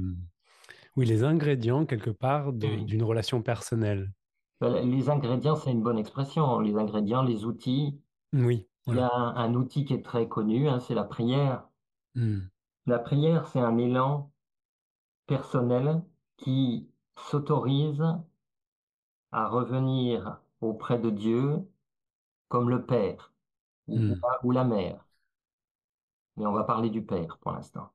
oui, 0.96 1.06
les 1.06 1.24
ingrédients 1.24 1.86
quelque 1.86 2.10
part 2.10 2.52
oui. 2.62 2.84
d'une 2.84 3.02
relation 3.02 3.42
personnelle? 3.42 4.12
Ben, 4.60 4.88
Les 4.88 5.10
ingrédients, 5.10 5.56
c'est 5.56 5.72
une 5.72 5.82
bonne 5.82 5.98
expression. 5.98 6.60
Les 6.60 6.76
ingrédients, 6.76 7.22
les 7.22 7.44
outils. 7.44 8.00
Oui, 8.32 8.66
Il 8.86 8.94
y 8.96 9.00
a 9.00 9.10
un, 9.14 9.36
un 9.36 9.54
outil 9.54 9.84
qui 9.86 9.94
est 9.94 10.04
très 10.04 10.28
connu, 10.28 10.68
hein, 10.68 10.80
c'est 10.80 10.94
la 10.94 11.04
prière. 11.04 11.68
Hmm, 12.14 12.50
La 12.86 12.98
prière, 12.98 13.46
c'est 13.46 13.60
un 13.60 13.78
élan 13.78 14.32
personnel 15.26 16.02
qui 16.38 16.90
s'autorise 17.16 18.02
à 19.32 19.48
revenir 19.48 20.38
auprès 20.60 20.98
de 20.98 21.08
Dieu 21.10 21.66
comme 22.48 22.70
le 22.70 22.84
Père 22.86 23.32
ou, 23.88 23.96
ou 24.12 24.14
hmm, 24.14 24.22
la, 24.22 24.40
ou 24.46 24.52
la 24.52 24.64
Mère. 24.64 25.06
Mais 26.38 26.46
on 26.46 26.52
va 26.52 26.64
parler 26.64 26.88
du 26.88 27.04
Père 27.04 27.36
pour 27.36 27.52
l'instant. 27.52 27.92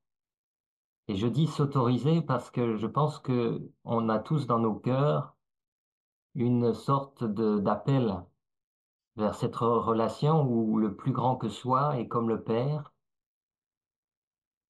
Et 1.07 1.15
je 1.15 1.27
dis 1.27 1.47
s'autoriser 1.47 2.21
parce 2.21 2.51
que 2.51 2.75
je 2.75 2.87
pense 2.87 3.17
que 3.19 3.61
on 3.85 4.09
a 4.09 4.19
tous 4.19 4.47
dans 4.47 4.59
nos 4.59 4.75
cœurs 4.75 5.33
une 6.35 6.73
sorte 6.73 7.23
d'appel 7.23 8.23
vers 9.15 9.35
cette 9.35 9.55
re- 9.55 9.79
relation 9.83 10.43
où 10.43 10.77
le 10.77 10.95
plus 10.95 11.11
grand 11.11 11.35
que 11.35 11.49
soi 11.49 11.97
est 11.99 12.07
comme 12.07 12.29
le 12.29 12.43
Père, 12.43 12.93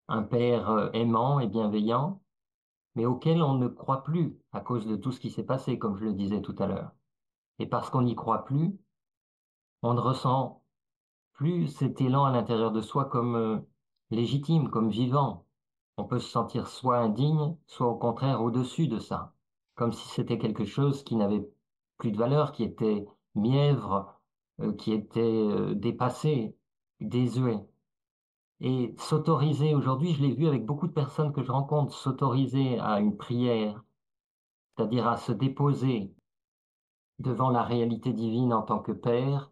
un 0.08 0.24
Père 0.24 0.70
euh, 0.70 0.90
aimant 0.94 1.40
et 1.40 1.48
bienveillant, 1.48 2.22
mais 2.96 3.06
auquel 3.06 3.42
on 3.42 3.56
ne 3.56 3.68
croit 3.68 4.04
plus 4.04 4.38
à 4.52 4.60
cause 4.62 4.86
de 4.86 4.96
tout 4.96 5.12
ce 5.12 5.20
qui 5.20 5.32
s'est 5.32 5.46
passé, 5.46 5.80
comme 5.80 5.98
je 5.98 6.06
le 6.06 6.14
disais 6.14 6.42
tout 6.42 6.56
à 6.60 6.68
l'heure. 6.68 6.92
Et 7.60 7.66
parce 7.66 7.90
qu'on 7.90 8.04
n'y 8.04 8.16
croit 8.16 8.46
plus, 8.46 8.78
on 9.82 9.94
ne 9.94 10.00
ressent 10.00 10.64
plus 11.34 11.68
cet 11.68 12.02
élan 12.02 12.26
à 12.26 12.32
l'intérieur 12.32 12.72
de 12.72 12.82
soi 12.82 13.06
comme 13.06 13.36
euh, 13.36 13.60
légitime, 14.12 14.70
comme 14.70 14.90
vivant. 14.90 15.46
On 15.98 16.06
peut 16.06 16.20
se 16.20 16.30
sentir 16.30 16.68
soit 16.68 16.98
indigne, 16.98 17.56
soit 17.68 17.88
au 17.88 17.96
contraire 17.96 18.42
au-dessus 18.42 18.88
de 18.88 19.00
ça, 19.00 19.34
comme 19.76 19.92
si 19.92 20.08
c'était 20.10 20.40
quelque 20.40 20.66
chose 20.66 21.04
qui 21.04 21.16
n'avait 21.16 21.48
plus 22.04 22.12
de 22.12 22.18
valeur, 22.18 22.52
qui 22.52 22.66
était 22.66 23.08
mièvre, 23.34 24.20
euh, 24.60 24.74
qui 24.74 24.92
était 24.92 25.22
euh, 25.22 25.74
dépassé, 25.74 26.54
désuet. 27.00 27.62
Et 28.60 28.94
s'autoriser 28.98 29.74
aujourd'hui, 29.74 30.14
je 30.14 30.22
l'ai 30.22 30.34
vu 30.34 30.46
avec 30.46 30.66
beaucoup 30.66 30.88
de 30.88 30.92
personnes 30.92 31.32
que 31.32 31.42
je 31.42 31.52
rencontre, 31.54 31.94
s'autoriser 31.94 32.78
à 32.78 33.00
une 33.00 33.16
prière, 33.16 33.86
c'est-à-dire 34.76 35.08
à 35.08 35.16
se 35.16 35.32
déposer 35.32 36.14
devant 37.20 37.50
la 37.50 37.64
réalité 37.64 38.12
divine 38.12 38.52
en 38.52 38.64
tant 38.64 38.80
que 38.80 38.92
Père, 38.92 39.50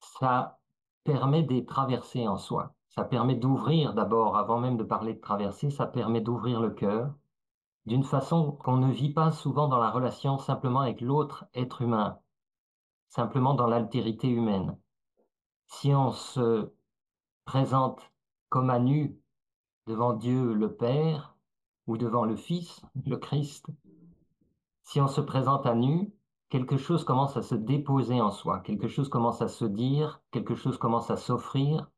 ça 0.00 0.58
permet 1.04 1.42
des 1.42 1.66
traversées 1.66 2.26
en 2.26 2.38
soi. 2.38 2.72
Ça 2.88 3.04
permet 3.04 3.34
d'ouvrir 3.34 3.92
d'abord, 3.92 4.38
avant 4.38 4.58
même 4.58 4.78
de 4.78 4.84
parler 4.84 5.12
de 5.12 5.20
traversée, 5.20 5.68
ça 5.68 5.84
permet 5.84 6.22
d'ouvrir 6.22 6.62
le 6.62 6.70
cœur 6.70 7.12
d'une 7.88 8.04
façon 8.04 8.52
qu'on 8.52 8.76
ne 8.76 8.92
vit 8.92 9.12
pas 9.12 9.32
souvent 9.32 9.66
dans 9.66 9.78
la 9.78 9.90
relation 9.90 10.38
simplement 10.38 10.80
avec 10.80 11.00
l'autre 11.00 11.46
être 11.54 11.82
humain, 11.82 12.18
simplement 13.08 13.54
dans 13.54 13.66
l'altérité 13.66 14.28
humaine. 14.28 14.78
Si 15.66 15.94
on 15.94 16.12
se 16.12 16.70
présente 17.46 18.12
comme 18.50 18.70
à 18.70 18.78
nu 18.78 19.18
devant 19.86 20.12
Dieu 20.12 20.52
le 20.52 20.76
Père 20.76 21.34
ou 21.86 21.96
devant 21.96 22.26
le 22.26 22.36
Fils, 22.36 22.82
le 23.06 23.16
Christ, 23.16 23.66
si 24.82 25.00
on 25.00 25.08
se 25.08 25.22
présente 25.22 25.66
à 25.66 25.74
nu, 25.74 26.12
quelque 26.50 26.76
chose 26.76 27.04
commence 27.04 27.38
à 27.38 27.42
se 27.42 27.54
déposer 27.54 28.20
en 28.20 28.30
soi, 28.30 28.60
quelque 28.60 28.88
chose 28.88 29.08
commence 29.08 29.40
à 29.40 29.48
se 29.48 29.64
dire, 29.64 30.20
quelque 30.30 30.54
chose 30.54 30.76
commence 30.76 31.10
à 31.10 31.16
s'offrir 31.16 31.90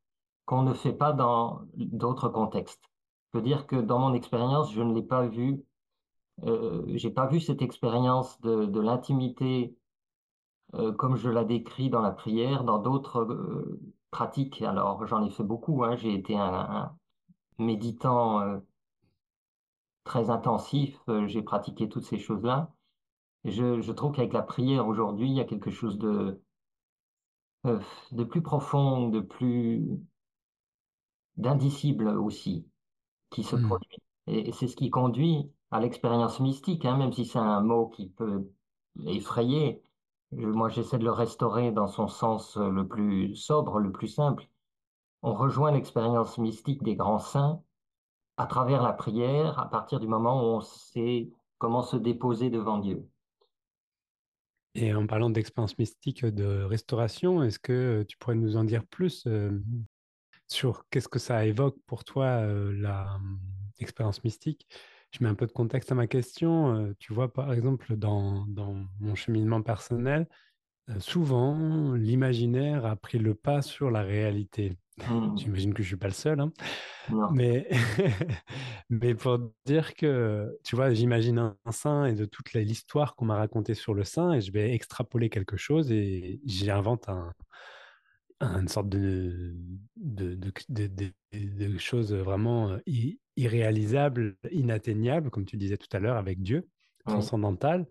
qu'on 0.46 0.62
ne 0.62 0.72
fait 0.72 0.92
pas 0.92 1.12
dans 1.12 1.62
d'autres 1.74 2.28
contextes. 2.28 2.90
Je 3.32 3.38
veux 3.38 3.44
dire 3.44 3.66
que 3.66 3.76
dans 3.76 3.98
mon 3.98 4.14
expérience, 4.14 4.72
je 4.72 4.82
ne 4.82 4.94
l'ai 4.94 5.02
pas 5.02 5.26
vu, 5.26 5.64
euh, 6.44 6.82
j'ai 6.94 7.10
pas 7.10 7.26
vu 7.26 7.40
cette 7.40 7.62
expérience 7.62 8.40
de, 8.40 8.66
de 8.66 8.80
l'intimité 8.80 9.76
euh, 10.74 10.92
comme 10.92 11.16
je 11.16 11.28
la 11.28 11.44
décris 11.44 11.90
dans 11.90 12.00
la 12.00 12.12
prière, 12.12 12.64
dans 12.64 12.78
d'autres 12.78 13.20
euh, 13.20 13.80
pratiques. 14.10 14.62
Alors 14.62 15.06
j'en 15.06 15.24
ai 15.24 15.30
fait 15.30 15.44
beaucoup, 15.44 15.84
hein. 15.84 15.96
J'ai 15.96 16.14
été 16.14 16.36
un, 16.36 16.54
un 16.54 16.96
méditant 17.58 18.40
euh, 18.40 18.58
très 20.04 20.30
intensif, 20.30 20.98
j'ai 21.26 21.42
pratiqué 21.42 21.88
toutes 21.88 22.04
ces 22.04 22.18
choses-là. 22.18 22.72
Je, 23.44 23.80
je 23.80 23.92
trouve 23.92 24.12
qu'avec 24.12 24.32
la 24.32 24.42
prière 24.42 24.88
aujourd'hui, 24.88 25.28
il 25.28 25.36
y 25.36 25.40
a 25.40 25.44
quelque 25.44 25.70
chose 25.70 25.98
de, 25.98 26.42
de 27.64 28.24
plus 28.24 28.42
profond, 28.42 29.08
de 29.08 29.20
plus 29.20 30.00
d'indicible 31.36 32.08
aussi 32.08 32.66
qui 33.30 33.44
se 33.44 33.56
hmm. 33.56 33.66
produit. 33.66 33.96
Et, 34.26 34.48
et 34.48 34.52
c'est 34.52 34.68
ce 34.68 34.76
qui 34.76 34.90
conduit 34.90 35.50
à 35.70 35.80
l'expérience 35.80 36.40
mystique, 36.40 36.84
hein, 36.84 36.96
même 36.96 37.12
si 37.12 37.24
c'est 37.24 37.38
un 37.38 37.60
mot 37.60 37.88
qui 37.88 38.08
peut 38.08 38.50
effrayer. 39.06 39.82
Moi, 40.32 40.68
j'essaie 40.68 40.98
de 40.98 41.04
le 41.04 41.12
restaurer 41.12 41.72
dans 41.72 41.88
son 41.88 42.08
sens 42.08 42.56
euh, 42.56 42.70
le 42.70 42.86
plus 42.86 43.34
sobre, 43.34 43.80
le 43.80 43.90
plus 43.90 44.08
simple. 44.08 44.48
On 45.22 45.34
rejoint 45.34 45.72
l'expérience 45.72 46.38
mystique 46.38 46.82
des 46.82 46.96
grands 46.96 47.18
saints 47.18 47.62
à 48.36 48.46
travers 48.46 48.82
la 48.82 48.92
prière, 48.92 49.58
à 49.58 49.68
partir 49.68 50.00
du 50.00 50.06
moment 50.06 50.42
où 50.42 50.56
on 50.56 50.60
sait 50.60 51.30
comment 51.58 51.82
se 51.82 51.96
déposer 51.96 52.48
devant 52.48 52.78
Dieu. 52.78 53.06
Et 54.74 54.94
en 54.94 55.06
parlant 55.06 55.30
d'expérience 55.30 55.76
mystique 55.78 56.24
de 56.24 56.62
restauration, 56.62 57.42
est-ce 57.42 57.58
que 57.58 58.04
tu 58.08 58.16
pourrais 58.16 58.36
nous 58.36 58.56
en 58.56 58.64
dire 58.64 58.86
plus 58.86 59.24
euh, 59.26 59.60
sur 60.46 60.88
qu'est-ce 60.90 61.08
que 61.08 61.18
ça 61.18 61.44
évoque 61.44 61.76
pour 61.86 62.04
toi, 62.04 62.26
euh, 62.26 62.72
la 62.72 63.16
hum, 63.16 63.40
mystique? 64.24 64.68
Je 65.12 65.24
mets 65.24 65.30
un 65.30 65.34
peu 65.34 65.46
de 65.46 65.52
contexte 65.52 65.90
à 65.92 65.94
ma 65.94 66.06
question. 66.06 66.74
Euh, 66.76 66.94
tu 66.98 67.12
vois, 67.12 67.32
par 67.32 67.52
exemple, 67.52 67.96
dans, 67.96 68.46
dans 68.46 68.76
mon 69.00 69.14
cheminement 69.14 69.62
personnel, 69.62 70.28
euh, 70.90 71.00
souvent, 71.00 71.94
l'imaginaire 71.94 72.86
a 72.86 72.96
pris 72.96 73.18
le 73.18 73.34
pas 73.34 73.62
sur 73.62 73.90
la 73.90 74.02
réalité. 74.02 74.78
Hmm, 75.06 75.36
J'imagine 75.36 75.74
que 75.74 75.82
je 75.82 75.88
suis 75.88 75.96
pas 75.96 76.08
le 76.08 76.14
seul, 76.14 76.40
hein. 76.40 76.52
Mais, 77.30 77.68
mais 78.90 79.14
pour 79.14 79.38
dire 79.66 79.94
que, 79.94 80.58
tu 80.64 80.76
vois, 80.76 80.92
j'imagine 80.94 81.38
un, 81.38 81.56
un 81.64 81.72
saint 81.72 82.06
et 82.06 82.14
de 82.14 82.24
toute 82.24 82.52
l'histoire 82.54 83.16
qu'on 83.16 83.26
m'a 83.26 83.36
racontée 83.36 83.74
sur 83.74 83.94
le 83.94 84.04
saint 84.04 84.32
et 84.34 84.40
je 84.40 84.52
vais 84.52 84.74
extrapoler 84.74 85.30
quelque 85.30 85.56
chose 85.56 85.92
et 85.92 86.40
j'invente 86.46 87.08
un- 87.08 87.32
une 88.40 88.68
sorte 88.68 88.88
de, 88.88 89.54
de, 89.96 90.34
de, 90.34 90.52
de, 90.68 90.86
de- 90.86 91.12
de 91.32 91.78
choses 91.78 92.12
vraiment 92.12 92.78
irréalisables, 93.36 94.36
inatteignables, 94.50 95.30
comme 95.30 95.44
tu 95.44 95.56
disais 95.56 95.76
tout 95.76 95.94
à 95.94 96.00
l'heure, 96.00 96.16
avec 96.16 96.42
Dieu, 96.42 96.68
oui, 97.06 97.12
transcendantal. 97.12 97.86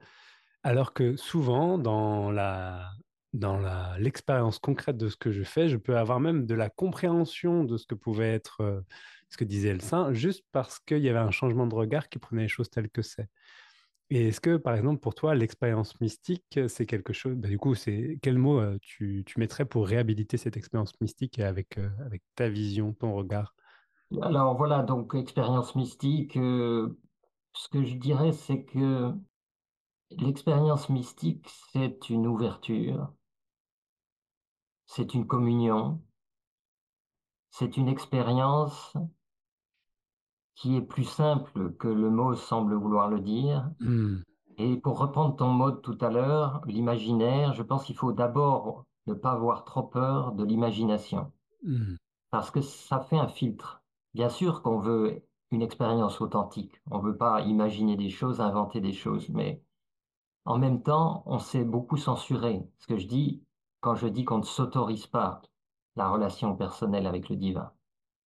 Alors 0.64 0.94
que 0.94 1.16
souvent, 1.16 1.78
dans 1.78 2.32
la, 2.32 2.90
dans 3.34 3.60
l'expérience 3.98 4.60
concrète 4.60 4.98
de 4.98 5.08
ce 5.08 5.16
que 5.16 5.32
je 5.32 5.44
fais, 5.44 5.70
je 5.70 5.78
peux 5.78 5.98
avoir 5.98 6.20
même 6.20 6.46
de 6.46 6.56
la 6.56 6.70
compréhension 6.70 7.64
de 7.64 7.78
ce 7.78 7.86
que 7.86 7.96
pouvait 7.96 8.34
être 8.34 8.84
ce 9.30 9.38
que 9.38 9.44
disait 9.46 9.74
le 9.74 9.80
saint, 9.80 10.12
juste 10.14 10.44
parce 10.52 10.80
qu'il 10.80 11.00
y 11.00 11.10
avait 11.10 11.20
un 11.20 11.32
changement 11.32 11.68
de 11.68 11.76
regard 11.76 12.10
qui 12.10 12.18
prenait 12.18 12.44
les 12.44 12.48
choses 12.48 12.70
telles 12.70 12.90
que 12.90 13.04
c'est. 13.04 13.30
Et 14.12 14.30
est-ce 14.30 14.42
que, 14.42 14.58
par 14.58 14.76
exemple, 14.76 15.00
pour 15.00 15.14
toi, 15.14 15.36
l'expérience 15.36 16.00
mystique, 16.02 16.60
c'est 16.68 16.86
quelque 16.88 17.14
chose, 17.14 17.36
bah, 17.36 17.48
du 17.48 17.60
coup, 17.60 17.76
c'est 17.76 18.18
quel 18.22 18.40
mot 18.40 18.60
euh, 18.60 18.78
tu, 18.82 19.24
tu 19.26 19.40
mettrais 19.40 19.66
pour 19.66 19.88
réhabiliter 19.88 20.38
cette 20.38 20.58
expérience 20.58 21.00
mystique 21.00 21.38
avec, 21.40 21.78
euh, 21.78 21.90
avec 22.06 22.24
ta 22.36 22.50
vision, 22.50 22.94
ton 22.94 23.14
regard? 23.14 23.56
Alors 24.22 24.56
voilà, 24.58 24.84
donc 24.84 25.14
expérience 25.16 25.76
mystique, 25.76 26.38
euh, 26.38 26.98
ce 27.54 27.70
que 27.70 27.84
je 27.84 27.96
dirais, 27.96 28.34
c'est 28.34 28.64
que 28.66 29.14
l'expérience 30.12 30.88
mystique, 30.90 31.48
c'est 31.72 32.12
une 32.12 32.28
ouverture, 32.28 33.12
c'est 34.88 35.14
une 35.14 35.26
communion, 35.26 36.02
c'est 37.52 37.78
une 37.78 37.90
expérience 37.90 38.94
qui 40.60 40.76
est 40.76 40.82
plus 40.82 41.06
simple 41.06 41.74
que 41.78 41.88
le 41.88 42.10
mot 42.10 42.36
semble 42.36 42.76
vouloir 42.76 43.10
le 43.10 43.22
dire. 43.22 43.70
Hmm, 43.80 44.18
Et 44.58 44.78
pour 44.78 45.00
reprendre 45.00 45.36
ton 45.38 45.50
mot 45.50 45.72
de 45.72 45.78
tout 45.78 45.98
à 46.02 46.10
l'heure, 46.12 46.62
l'imaginaire, 46.68 47.54
je 47.54 47.64
pense 47.64 47.86
qu'il 47.86 47.96
faut 47.96 48.14
d'abord 48.14 48.86
ne 49.08 49.14
pas 49.14 49.32
avoir 49.32 49.66
trop 49.66 49.84
peur 49.84 50.34
de 50.34 50.44
l'imagination, 50.44 51.32
hmm, 51.64 51.96
parce 52.32 52.52
que 52.52 52.62
ça 52.62 53.00
fait 53.00 53.18
un 53.18 53.28
filtre. 53.30 53.82
Bien 54.14 54.30
sûr 54.30 54.62
qu'on 54.62 54.80
veut 54.80 55.24
une 55.52 55.62
expérience 55.62 56.22
authentique, 56.22 56.82
on 56.92 57.00
ne 57.00 57.04
veut 57.04 57.18
pas 57.18 57.42
imaginer 57.42 57.96
des 57.96 58.10
choses, 58.10 58.42
inventer 58.42 58.82
des 58.82 58.94
choses, 58.94 59.30
mais 59.30 59.64
en 60.46 60.58
même 60.60 60.84
temps, 60.84 61.24
on 61.28 61.40
s'est 61.40 61.64
beaucoup 61.64 61.98
censuré. 61.98 62.68
Ce 62.80 62.88
que 62.88 62.98
je 62.98 63.08
dis 63.08 63.44
quand 63.82 63.96
je 63.96 64.08
dis 64.08 64.26
qu'on 64.26 64.40
ne 64.40 64.44
s'autorise 64.44 65.08
pas 65.08 65.42
la 65.96 66.10
relation 66.10 66.56
personnelle 66.58 67.08
avec 67.08 67.30
le 67.30 67.38
divin. 67.38 67.72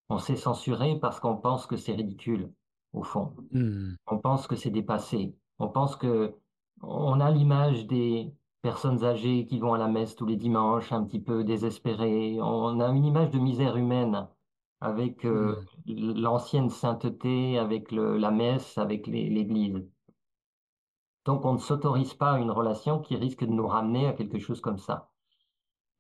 On 0.10 0.18
s'est 0.20 0.36
censuré 0.36 1.00
parce 1.00 1.20
qu'on 1.20 1.38
pense 1.38 1.66
que 1.68 1.78
c'est 1.78 1.94
ridicule, 1.94 2.54
au 2.94 3.04
fond. 3.04 3.34
Hmm. 3.52 3.94
On 4.08 4.20
pense 4.20 4.48
que 4.48 4.56
c'est 4.56 4.70
dépassé. 4.72 5.36
On 5.60 5.70
pense 5.70 5.96
que 5.96 6.36
on 6.82 7.20
a 7.20 7.32
l'image 7.32 7.88
des 7.88 8.34
personnes 8.62 9.04
âgées 9.04 9.46
qui 9.46 9.60
vont 9.60 9.74
à 9.74 9.78
la 9.78 9.88
messe 9.88 10.16
tous 10.16 10.26
les 10.26 10.36
dimanches, 10.38 10.92
un 10.92 11.04
petit 11.04 11.20
peu 11.22 11.44
désespérées. 11.44 12.40
On 12.42 12.80
a 12.80 12.88
une 12.90 13.06
image 13.06 13.32
de 13.32 13.40
misère 13.40 13.76
humaine 13.78 14.28
avec 14.82 15.26
euh, 15.26 15.56
Hmm. 15.86 16.22
l'ancienne 16.22 16.70
sainteté, 16.70 17.58
avec 17.58 17.92
le- 17.92 18.18
la 18.18 18.32
messe, 18.32 18.78
avec 18.78 19.08
l'Église. 19.08 19.82
Donc 21.26 21.44
on 21.46 21.54
ne 21.54 21.58
s'autorise 21.58 22.14
pas 22.14 22.34
à 22.34 22.40
une 22.40 22.52
relation 22.52 23.00
qui 23.02 23.16
risque 23.18 23.44
de 23.44 23.52
nous 23.52 23.68
ramener 23.68 24.08
à 24.08 24.14
quelque 24.14 24.40
chose 24.40 24.62
comme 24.62 24.78
ça. 24.78 25.12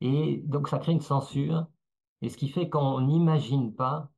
Et 0.02 0.38
donc 0.46 0.68
ça 0.70 0.80
crée 0.80 0.94
une 0.94 1.02
censure, 1.02 1.68
et 2.24 2.30
ce 2.30 2.38
qui 2.38 2.48
fait 2.48 2.70
qu'on 2.70 3.02
n'imagine 3.02 3.76
pas 3.76 4.10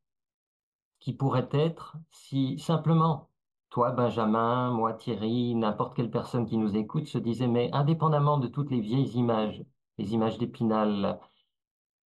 qui 0.99 1.11
pourrait 1.11 1.49
être 1.51 1.97
si 2.11 2.59
simplement 2.59 3.29
toi, 3.71 3.91
Benjamin, 3.91 4.71
moi, 4.71 4.93
Thierry, 4.93 5.55
n'importe 5.55 5.95
quelle 5.95 6.11
personne 6.11 6.45
qui 6.45 6.57
nous 6.57 6.77
écoute 6.77 7.07
se 7.07 7.17
disait, 7.17 7.47
mais 7.47 7.69
indépendamment 7.73 8.37
de 8.37 8.47
toutes 8.47 8.71
les 8.71 8.79
vieilles 8.79 9.17
images, 9.17 9.65
les 9.97 10.13
images 10.13 10.37
d'Épinal, 10.37 11.19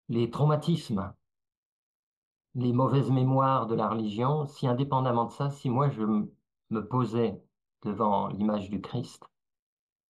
les 0.08 0.32
traumatismes, 0.32 1.14
les 2.56 2.74
mauvaises 2.74 3.12
mémoires 3.12 3.68
de 3.68 3.76
la 3.76 3.90
religion, 3.90 4.48
si 4.48 4.68
indépendamment 4.68 5.26
de 5.26 5.32
ça, 5.32 5.50
si 5.52 5.70
moi 5.70 5.90
je 5.90 6.04
me 6.04 6.88
posais 6.88 7.40
devant 7.84 8.30
l'image 8.30 8.70
du 8.70 8.82
Christ, 8.82 9.30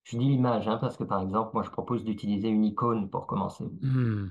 je 0.04 0.18
dis 0.18 0.30
l'image, 0.30 0.68
hein, 0.68 0.78
parce 0.78 0.98
que 0.98 1.04
par 1.04 1.22
exemple, 1.22 1.52
moi 1.56 1.64
je 1.64 1.72
propose 1.72 2.04
d'utiliser 2.04 2.48
une 2.48 2.64
icône 2.64 3.10
pour 3.10 3.28
commencer. 3.28 3.66
Hmm. 3.82 4.30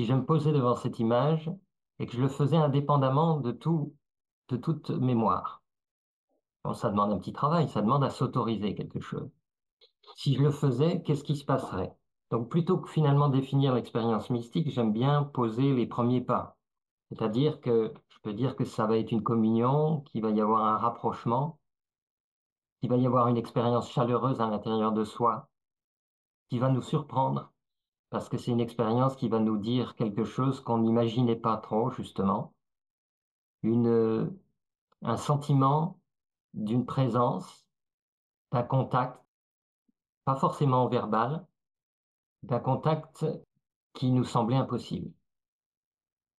Si 0.00 0.06
je 0.06 0.14
me 0.14 0.24
posais 0.24 0.52
devant 0.52 0.76
cette 0.76 0.98
image 0.98 1.50
et 1.98 2.06
que 2.06 2.14
je 2.14 2.22
le 2.22 2.28
faisais 2.30 2.56
indépendamment 2.56 3.38
de 3.38 3.52
tout, 3.52 3.94
de 4.48 4.56
toute 4.56 4.88
mémoire, 4.88 5.62
bon, 6.64 6.72
ça 6.72 6.88
demande 6.88 7.12
un 7.12 7.18
petit 7.18 7.34
travail, 7.34 7.68
ça 7.68 7.82
demande 7.82 8.02
à 8.02 8.08
s'autoriser 8.08 8.74
quelque 8.74 9.00
chose. 9.00 9.28
Si 10.16 10.34
je 10.34 10.42
le 10.42 10.52
faisais, 10.52 11.02
qu'est-ce 11.02 11.22
qui 11.22 11.36
se 11.36 11.44
passerait? 11.44 11.94
Donc 12.30 12.48
plutôt 12.48 12.78
que 12.78 12.88
finalement 12.88 13.28
définir 13.28 13.74
l'expérience 13.74 14.30
mystique, 14.30 14.70
j'aime 14.70 14.94
bien 14.94 15.22
poser 15.22 15.74
les 15.74 15.86
premiers 15.86 16.22
pas. 16.22 16.56
C'est-à-dire 17.10 17.60
que 17.60 17.92
je 18.08 18.18
peux 18.22 18.32
dire 18.32 18.56
que 18.56 18.64
ça 18.64 18.86
va 18.86 18.96
être 18.96 19.12
une 19.12 19.22
communion, 19.22 20.00
qu'il 20.06 20.22
va 20.22 20.30
y 20.30 20.40
avoir 20.40 20.64
un 20.64 20.78
rapprochement, 20.78 21.58
qu'il 22.80 22.88
va 22.88 22.96
y 22.96 23.04
avoir 23.04 23.28
une 23.28 23.36
expérience 23.36 23.90
chaleureuse 23.90 24.40
à 24.40 24.48
l'intérieur 24.48 24.92
de 24.92 25.04
soi, 25.04 25.50
qui 26.48 26.58
va 26.58 26.70
nous 26.70 26.80
surprendre, 26.80 27.52
parce 28.10 28.28
que 28.28 28.36
c'est 28.36 28.50
une 28.50 28.60
expérience 28.60 29.16
qui 29.16 29.28
va 29.28 29.38
nous 29.38 29.56
dire 29.56 29.94
quelque 29.94 30.24
chose 30.24 30.60
qu'on 30.60 30.78
n'imaginait 30.78 31.36
pas 31.36 31.56
trop, 31.56 31.90
justement, 31.90 32.52
un 35.02 35.16
sentiment 35.16 36.00
d'une 36.54 36.84
présence, 36.84 37.66
d'un 38.52 38.62
contact, 38.64 39.20
pas 40.24 40.36
forcément 40.36 40.88
verbal, 40.88 41.46
d'un 42.42 42.58
contact 42.58 43.24
qui 43.94 44.10
nous 44.10 44.24
semblait 44.24 44.56
impossible. 44.56 45.12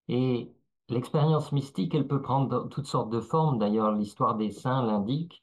Et 0.08 0.52
l'expérience 0.88 1.52
mystique, 1.52 1.94
elle 1.94 2.06
peut 2.06 2.20
prendre 2.22 2.68
toutes 2.68 2.86
sortes 2.86 3.10
de 3.10 3.20
formes. 3.20 3.58
D'ailleurs, 3.58 3.92
l'histoire 3.92 4.34
des 4.36 4.50
saints 4.50 4.84
l'indique. 4.84 5.42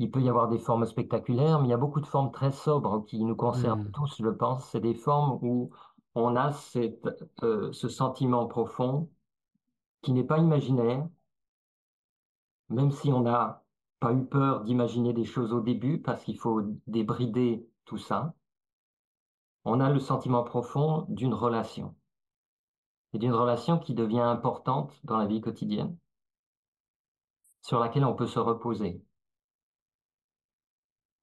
Il 0.00 0.10
peut 0.10 0.20
y 0.22 0.28
avoir 0.28 0.48
des 0.48 0.58
formes 0.58 0.86
spectaculaires, 0.86 1.60
mais 1.60 1.68
il 1.68 1.70
y 1.70 1.74
a 1.74 1.76
beaucoup 1.76 2.00
de 2.00 2.06
formes 2.06 2.32
très 2.32 2.50
sobres 2.52 3.04
qui 3.06 3.24
nous 3.24 3.36
concernent 3.36 3.78
Hmm. 3.80 3.92
tous, 3.92 4.16
je 4.22 4.28
pense. 4.28 4.68
C'est 4.70 4.80
des 4.80 4.94
formes 4.94 5.38
où 5.42 5.70
on 6.14 6.36
a 6.36 6.52
cette, 6.52 7.06
euh, 7.42 7.72
ce 7.72 7.88
sentiment 7.88 8.46
profond 8.46 9.10
qui 10.02 10.12
n'est 10.12 10.24
pas 10.24 10.38
imaginaire, 10.38 11.08
même 12.70 12.90
si 12.92 13.12
on 13.12 13.20
n'a 13.20 13.62
pas 14.00 14.12
eu 14.14 14.24
peur 14.24 14.64
d'imaginer 14.64 15.12
des 15.12 15.24
choses 15.26 15.52
au 15.52 15.60
début, 15.60 16.00
parce 16.00 16.24
qu'il 16.24 16.38
faut 16.38 16.62
débrider 16.86 17.68
tout 17.84 17.98
ça. 17.98 18.34
On 19.64 19.78
a 19.78 19.88
le 19.92 20.00
sentiment 20.00 20.42
profond 20.42 21.06
d'une 21.08 21.32
relation, 21.32 21.94
et 23.12 23.18
d'une 23.18 23.34
relation 23.34 23.78
qui 23.78 23.92
devient 23.94 24.20
importante 24.20 24.98
dans 25.04 25.18
la 25.18 25.26
vie 25.26 25.42
quotidienne, 25.42 25.98
sur 27.62 27.78
laquelle 27.78 28.04
on 28.04 28.16
peut 28.16 28.26
se 28.26 28.40
reposer. 28.40 29.00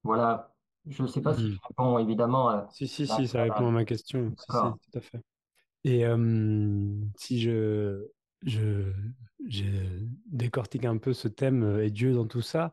Voilà, 0.06 0.54
je 0.86 1.02
ne 1.02 1.08
sais 1.08 1.20
pas 1.20 1.34
si 1.34 1.52
je 1.52 1.58
réponds 1.68 1.98
évidemment 1.98 2.48
à 2.48 2.68
Si, 2.72 2.86
si, 2.88 3.06
si, 3.06 3.28
ça 3.28 3.42
répond 3.42 3.68
à 3.68 3.70
ma 3.70 3.84
question. 3.84 4.32
Si, 4.38 4.46
tout 4.46 4.98
à 4.98 5.00
fait. 5.00 5.20
Et 5.84 6.04
euh, 6.04 6.88
si 7.16 7.40
je, 7.40 8.06
je, 8.44 8.92
je 9.48 9.64
décortique 10.26 10.84
un 10.84 10.96
peu 10.96 11.12
ce 11.12 11.28
thème 11.28 11.62
euh, 11.62 11.84
et 11.84 11.90
Dieu 11.90 12.12
dans 12.12 12.26
tout 12.26 12.42
ça, 12.42 12.72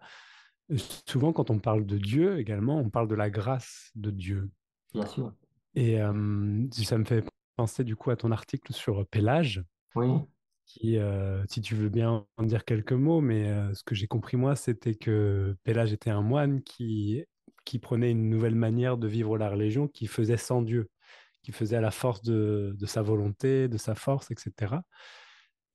euh, 0.72 0.78
souvent 1.08 1.34
quand 1.34 1.50
on 1.50 1.60
parle 1.60 1.86
de 1.86 1.98
Dieu 1.98 2.40
également, 2.40 2.80
on 2.80 2.90
parle 2.90 3.08
de 3.08 3.16
la 3.16 3.30
grâce 3.30 3.92
de 3.96 4.10
Dieu. 4.10 4.50
bien 4.94 5.06
sûr. 5.06 5.34
Et 5.76 6.02
euh, 6.02 6.68
ça 6.72 6.98
me 6.98 7.06
fait 7.06 7.24
penser 7.56 7.84
du 7.84 7.96
coup 7.96 8.12
à 8.12 8.16
ton 8.16 8.32
article 8.32 8.74
sur 8.74 9.06
Pélage, 9.08 9.64
Oui, 9.96 10.12
qui, 10.66 10.98
euh, 10.98 11.44
si 11.50 11.62
tu 11.62 11.76
veux 11.76 11.90
bien 11.90 12.26
en 12.38 12.44
dire 12.44 12.66
quelques 12.66 12.94
mots, 12.94 13.22
mais 13.22 13.50
euh, 13.50 13.74
ce 13.74 13.84
que 13.84 13.96
j'ai 13.96 14.08
compris 14.08 14.38
moi, 14.38 14.56
c'était 14.56 14.96
que 14.96 15.56
Pélage 15.64 15.94
était 15.94 16.10
un 16.10 16.22
moine 16.22 16.64
qui, 16.64 17.26
qui 17.66 17.80
prenait 17.80 18.12
une 18.12 18.30
nouvelle 18.30 18.56
manière 18.56 18.98
de 18.98 19.08
vivre 19.08 19.38
la 19.38 19.50
religion, 19.50 19.88
qui 19.88 20.08
faisait 20.08 20.38
sans 20.38 20.62
Dieu, 20.62 20.90
qui 21.44 21.52
faisait 21.52 21.78
à 21.78 21.82
la 21.82 21.92
force 21.92 22.22
de, 22.24 22.76
de 22.78 22.86
sa 22.86 23.02
volonté, 23.02 23.68
de 23.68 23.78
sa 23.78 23.96
force, 23.96 24.32
etc. 24.32 24.86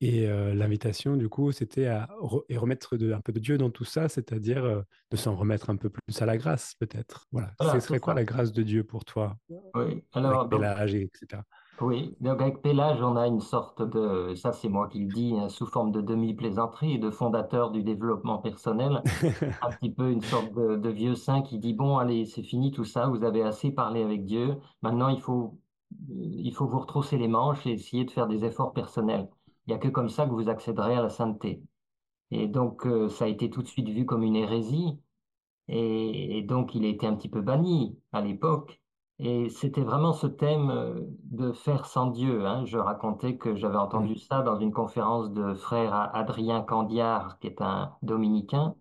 Et 0.01 0.29
euh, 0.29 0.55
l'invitation, 0.55 1.17
du 1.17 1.29
coup, 1.29 1.51
c'était 1.51 1.87
à 1.87 2.07
re- 2.21 2.45
et 2.49 2.57
remettre 2.57 2.97
de- 2.97 3.13
un 3.13 3.21
peu 3.21 3.33
de 3.33 3.41
Dieu 3.41 3.59
dans 3.59 3.71
tout 3.71 3.85
ça, 3.85 4.09
c'est-à-dire 4.09 4.65
euh, 4.65 4.83
de 5.11 5.17
s'en 5.17 5.35
remettre 5.35 5.71
un 5.71 5.77
peu 5.77 5.91
plus 5.91 6.23
à 6.23 6.27
la 6.27 6.37
grâce, 6.37 6.75
peut-être. 6.79 7.27
Voilà. 7.33 7.49
Ce 7.61 7.65
voilà, 7.65 7.81
c'est 7.81 7.87
serait 7.89 7.99
quoi 7.99 8.15
la 8.15 8.25
grâce 8.25 8.53
de 8.53 8.63
Dieu 8.63 8.85
pour 8.85 9.05
toi, 9.05 9.37
Oui, 9.75 10.05
alors, 10.13 10.43
avec 10.43 10.51
donc, 10.53 10.61
Pélage, 10.61 10.95
et 10.95 11.03
etc. 11.03 11.43
oui, 11.81 12.17
donc 12.21 12.41
avec 12.43 12.61
Pélage, 12.63 13.01
on 13.03 13.17
a 13.17 13.27
une 13.29 13.41
sorte 13.41 13.83
de, 13.83 14.35
ça 14.35 14.53
c'est 14.53 14.69
moi 14.69 14.89
qui 14.89 15.01
le 15.01 15.09
dis, 15.09 15.35
hein, 15.39 15.49
sous 15.49 15.67
forme 15.67 15.93
de 15.93 16.01
demi-plaisanterie 16.01 16.99
de 16.99 17.11
fondateur 17.11 17.71
du 17.71 17.83
développement 17.85 18.39
personnel, 18.39 19.03
un 19.61 19.71
petit 19.71 19.91
peu 19.91 20.11
une 20.11 20.23
sorte 20.23 20.53
de, 20.55 20.77
de 20.77 20.89
vieux 20.91 21.15
saint 21.15 21.43
qui 21.43 21.59
dit, 21.59 21.75
bon, 21.75 21.99
allez, 21.99 22.27
c'est 22.27 22.43
fini 22.43 22.73
tout 22.73 22.85
ça, 22.85 23.07
vous 23.09 23.23
avez 23.25 23.43
assez 23.43 23.71
parlé 23.71 24.03
avec 24.03 24.25
Dieu, 24.25 24.57
maintenant 24.83 25.09
il 25.09 25.21
faut, 25.21 25.59
il 26.11 26.53
faut 26.55 26.67
vous 26.67 26.81
retrousser 26.81 27.17
les 27.19 27.29
manches 27.29 27.67
et 27.67 27.73
essayer 27.73 28.05
de 28.05 28.11
faire 28.11 28.27
des 28.27 28.45
efforts 28.45 28.73
personnels. 28.73 29.29
Il 29.67 29.71
n'y 29.71 29.75
a 29.77 29.79
que 29.79 29.89
comme 29.89 30.09
ça 30.09 30.27
que 30.27 30.33
vous 30.33 30.49
accéderez 30.49 30.97
à 30.97 31.03
la 31.03 31.11
sainteté. 31.11 31.63
Et 32.31 32.49
donc, 32.49 32.87
euh, 32.87 33.09
ça 33.09 33.27
a 33.27 33.29
été 33.29 33.51
tout 33.51 33.63
de 33.63 33.69
suite 33.69 33.89
vu 33.89 34.07
comme 34.07 34.23
une 34.23 34.37
hérésie. 34.37 34.99
Et, 35.69 36.39
et 36.39 36.43
donc, 36.43 36.75
il 36.75 36.85
a 36.85 36.89
été 36.89 37.07
un 37.07 37.17
petit 37.17 37.29
peu 37.29 37.43
banni 37.43 37.99
à 38.13 38.21
l'époque. 38.23 38.78
Et 39.21 39.49
c'était 39.51 39.83
vraiment 39.83 40.13
ce 40.13 40.27
thème 40.27 40.71
euh, 40.71 41.01
de 41.25 41.53
faire 41.53 41.87
sans 41.87 42.07
Dieu. 42.09 42.47
hein. 42.47 42.65
Je 42.67 42.79
racontais 42.79 43.37
que 43.37 43.57
j'avais 43.57 43.77
entendu 43.77 44.17
ça 44.17 44.43
dans 44.43 44.59
une 44.59 44.73
conférence 44.73 45.33
de 45.33 45.55
frère 45.55 45.93
Adrien 46.15 46.63
Candiard, 46.63 47.39
qui 47.41 47.49
est 47.49 47.61
un 47.63 47.97
dominicain. 48.03 48.75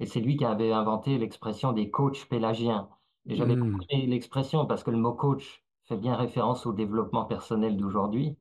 Et 0.00 0.06
c'est 0.06 0.20
lui 0.20 0.36
qui 0.36 0.44
avait 0.46 0.72
inventé 0.72 1.18
l'expression 1.18 1.72
des 1.72 1.90
coachs 1.90 2.26
pélagiens. 2.28 2.88
Et 3.26 3.36
j'avais 3.36 3.56
beaucoup 3.56 3.70
Mm. 3.70 3.88
aimé 3.90 4.06
l'expression 4.06 4.66
parce 4.66 4.84
que 4.84 4.90
le 4.92 4.98
mot 4.98 5.14
coach 5.14 5.64
fait 5.84 5.96
bien 5.98 6.16
référence 6.16 6.66
au 6.66 6.72
développement 6.74 7.24
personnel 7.26 7.76
d'aujourd'hui. 7.76 8.38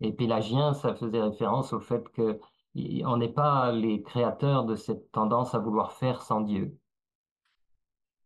Et 0.00 0.12
pélagien, 0.12 0.74
ça 0.74 0.94
faisait 0.94 1.22
référence 1.22 1.72
au 1.74 1.80
fait 1.80 2.08
que 2.10 2.40
y- 2.74 3.04
on 3.06 3.16
n'est 3.18 3.28
pas 3.32 3.72
les 3.72 4.02
créateurs 4.02 4.64
de 4.64 4.76
cette 4.76 5.12
tendance 5.12 5.54
à 5.54 5.58
vouloir 5.60 5.92
faire 5.92 6.22
sans 6.22 6.40
Dieu. 6.42 6.78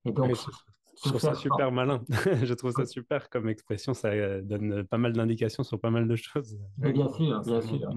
Et 0.04 0.12
donc, 0.12 0.32
Oui, 0.32 0.60
je, 1.02 1.08
trouve 1.08 1.20
ça 1.20 1.34
super 1.34 1.72
malin. 1.72 2.02
Je 2.44 2.54
trouve 2.54 2.72
ça 2.72 2.84
super 2.86 3.30
comme 3.30 3.48
expression. 3.48 3.94
Ça 3.94 4.08
euh, 4.08 4.42
donne 4.42 4.84
pas 4.84 4.98
mal 4.98 5.12
d'indications 5.12 5.62
sur 5.62 5.80
pas 5.80 5.90
mal 5.90 6.06
de 6.08 6.16
choses. 6.16 6.58
Bien 6.76 7.08
sûr, 7.08 7.44
bien 7.44 7.60
sûr. 7.60 7.90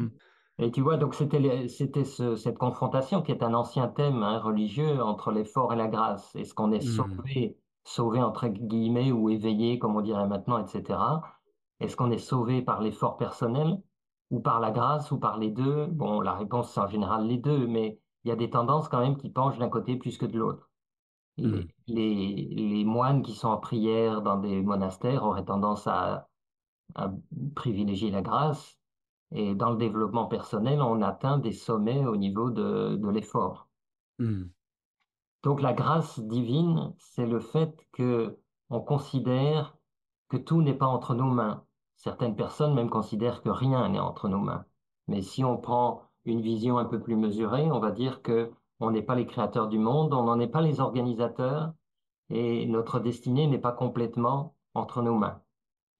Et 0.59 0.71
tu 0.71 0.81
vois, 0.81 0.97
donc 0.97 1.15
c'était 1.15 1.39
les- 1.39 1.67
c'était 1.67 2.03
ce- 2.05 2.35
cette 2.35 2.57
confrontation 2.59 3.21
qui 3.23 3.31
est 3.31 3.43
un 3.43 3.53
ancien 3.55 3.87
thème 3.87 4.21
hein, 4.23 4.39
religieux 4.39 5.01
entre 5.01 5.31
l'effort 5.31 5.73
et 5.73 5.75
la 5.77 5.87
grâce. 5.87 6.35
Est-ce 6.35 6.53
qu'on 6.53 6.71
est 6.71 6.81
Mm. 6.81 6.85
sauvé, 6.85 7.59
sauvé 7.85 8.21
entre 8.21 8.47
guillemets 8.49 9.11
ou 9.11 9.29
éveillé, 9.29 9.79
comme 9.79 9.95
on 9.95 10.01
dirait 10.01 10.27
maintenant, 10.27 10.63
etc. 10.65 11.23
Est-ce 11.79 11.95
qu'on 11.97 12.11
est 12.11 12.17
sauvé 12.19 12.61
par 12.61 12.81
l'effort 12.81 13.17
personnel 13.17 13.81
ou 14.29 14.41
par 14.41 14.59
la 14.59 14.71
grâce 14.71 15.11
ou 15.11 15.19
par 15.19 15.37
les 15.39 15.51
deux? 15.51 15.87
Bon, 15.87 16.21
la 16.21 16.33
réponse 16.35 16.71
c'est 16.73 16.79
en 16.81 16.87
général 16.87 17.25
les 17.27 17.37
deux, 17.37 17.67
mais 17.67 17.99
il 18.23 18.29
y 18.29 18.31
a 18.31 18.35
des 18.35 18.49
tendances 18.51 18.89
quand 18.89 18.99
même 19.01 19.17
qui 19.17 19.29
penchent 19.31 19.57
d'un 19.59 19.69
côté 19.69 19.97
plus 19.97 20.17
que 20.17 20.25
de 20.25 20.37
l'autre. 20.37 20.69
Les, 21.37 21.45
Mm. 21.47 21.67
les, 21.87 22.35
les 22.55 22.85
moines 22.85 23.23
qui 23.23 23.33
sont 23.33 23.49
en 23.49 23.57
prière 23.57 24.21
dans 24.21 24.37
des 24.37 24.61
monastères 24.61 25.23
auraient 25.23 25.45
tendance 25.45 25.87
à, 25.87 26.29
à 26.95 27.11
privilégier 27.55 28.11
la 28.11 28.21
grâce 28.21 28.79
et 29.31 29.55
dans 29.55 29.71
le 29.71 29.77
développement 29.77 30.27
personnel, 30.27 30.81
on 30.81 31.01
atteint 31.01 31.39
des 31.39 31.53
sommets 31.53 32.05
au 32.05 32.17
niveau 32.17 32.51
de, 32.51 32.95
de 32.97 33.09
l'effort. 33.09 33.69
Mm. 34.19 34.53
Donc 35.43 35.61
la 35.61 35.73
grâce 35.73 36.19
divine, 36.19 36.93
c'est 36.97 37.25
le 37.25 37.39
fait 37.39 37.87
que 37.91 38.39
on 38.69 38.79
considère 38.81 39.77
que 40.29 40.37
tout 40.37 40.61
n'est 40.61 40.73
pas 40.73 40.87
entre 40.87 41.13
nos 41.15 41.29
mains. 41.29 41.65
Certaines 41.95 42.35
personnes 42.35 42.73
même 42.73 42.89
considèrent 42.89 43.41
que 43.41 43.49
rien 43.49 43.87
n'est 43.89 43.99
entre 43.99 44.27
nos 44.29 44.39
mains. 44.39 44.65
Mais 45.07 45.21
si 45.21 45.43
on 45.43 45.57
prend 45.57 46.03
une 46.25 46.41
vision 46.41 46.77
un 46.77 46.85
peu 46.85 47.01
plus 47.01 47.15
mesurée, 47.17 47.71
on 47.71 47.79
va 47.79 47.91
dire 47.91 48.21
que 48.21 48.51
on 48.79 48.91
n'est 48.91 49.01
pas 49.03 49.15
les 49.15 49.25
créateurs 49.27 49.67
du 49.69 49.79
monde, 49.79 50.13
on 50.13 50.23
n'en 50.25 50.39
est 50.39 50.47
pas 50.47 50.61
les 50.61 50.79
organisateurs, 50.79 51.73
et 52.29 52.65
notre 52.67 52.99
destinée 52.99 53.47
n'est 53.47 53.59
pas 53.59 53.71
complètement 53.73 54.57
entre 54.73 55.01
nos 55.01 55.17
mains. 55.17 55.43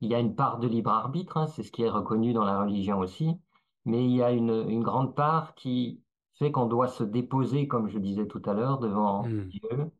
Il 0.02 0.10
y 0.12 0.16
a 0.16 0.20
une 0.20 0.36
part 0.36 0.60
de 0.60 0.68
libre 0.68 0.92
arbitre, 0.92 1.38
hein, 1.38 1.48
c'est 1.48 1.64
ce 1.64 1.72
qui 1.72 1.84
est 1.84 1.90
reconnu 1.90 2.34
dans 2.34 2.46
la 2.46 2.62
religion 2.62 3.00
aussi, 3.00 3.40
mais 3.86 4.06
il 4.06 4.16
y 4.16 4.24
a 4.24 4.32
une, 4.32 4.52
une 4.70 4.84
grande 4.84 5.16
part 5.16 5.56
qui 5.56 6.04
fait 6.36 6.52
qu'on 6.52 6.68
doit 6.68 6.88
se 6.90 7.04
déposer, 7.04 7.68
comme 7.68 7.90
je 7.90 8.00
disais 8.00 8.28
tout 8.28 8.42
à 8.46 8.54
l'heure, 8.54 8.80
devant 8.80 9.24
Hmm. 9.24 9.50
Dieu 9.50 9.92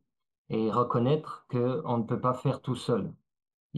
et 0.50 0.70
reconnaître 0.70 1.46
qu'on 1.50 1.98
ne 1.98 2.04
peut 2.04 2.20
pas 2.20 2.34
faire 2.34 2.62
tout 2.62 2.76
seul. 2.76 3.14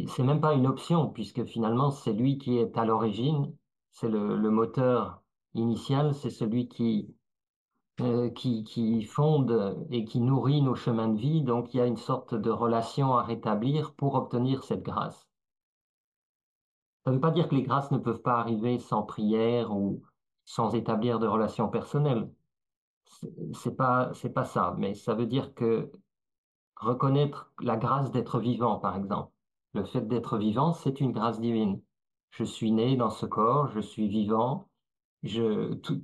C'est 0.09 0.23
même 0.25 0.41
pas 0.41 0.55
une 0.55 0.67
option, 0.67 1.09
puisque 1.11 1.45
finalement, 1.45 1.91
c'est 1.91 2.13
lui 2.13 2.39
qui 2.39 2.59
est 2.59 2.77
à 2.79 2.85
l'origine, 2.85 3.57
c'est 3.91 4.09
le, 4.09 4.37
le 4.37 4.51
moteur 4.51 5.23
initial, 5.55 6.15
c'est 6.15 6.31
celui 6.31 6.69
qui, 6.69 7.17
euh, 8.01 8.31
qui, 8.31 8.65
qui 8.65 9.03
fonde 9.05 9.87
et 9.91 10.05
qui 10.05 10.21
nourrit 10.21 10.63
nos 10.63 10.75
chemins 10.75 11.09
de 11.09 11.19
vie. 11.19 11.43
Donc, 11.43 11.73
il 11.75 11.79
y 11.79 11.81
a 11.81 11.87
une 11.87 11.97
sorte 11.97 12.35
de 12.35 12.51
relation 12.51 13.15
à 13.15 13.23
rétablir 13.23 13.95
pour 13.95 14.15
obtenir 14.15 14.65
cette 14.65 14.83
grâce. 14.83 15.27
Ça 17.05 17.11
ne 17.11 17.17
veut 17.17 17.21
pas 17.21 17.31
dire 17.31 17.49
que 17.49 17.55
les 17.55 17.63
grâces 17.63 17.91
ne 17.93 17.99
peuvent 17.99 18.21
pas 18.21 18.39
arriver 18.39 18.79
sans 18.79 19.03
prière 19.03 19.73
ou 19.75 20.03
sans 20.45 20.75
établir 20.75 21.19
de 21.19 21.27
relations 21.27 21.69
personnelles. 21.69 22.31
C'est 23.07 23.33
c'est 23.55 23.77
pas, 23.77 24.13
c'est 24.15 24.31
pas 24.31 24.45
ça, 24.45 24.75
mais 24.79 24.95
ça 24.95 25.15
veut 25.15 25.27
dire 25.27 25.55
que 25.55 25.91
reconnaître 26.77 27.53
la 27.61 27.77
grâce 27.77 28.11
d'être 28.11 28.39
vivant, 28.41 28.79
par 28.79 28.97
exemple. 28.97 29.33
Le 29.75 29.85
fait 29.85 30.03
d'être 30.03 30.39
vivant, 30.39 30.73
c'est 30.75 31.01
une 31.01 31.13
grâce 31.13 31.41
divine. 31.41 31.81
Je 32.31 32.45
suis 32.45 32.73
né 32.73 32.97
dans 32.97 33.11
ce 33.11 33.27
corps, 33.27 33.69
je 33.69 33.81
suis 33.81 34.09
vivant, 34.09 34.66
je, 35.27 35.75
tout, 35.75 36.03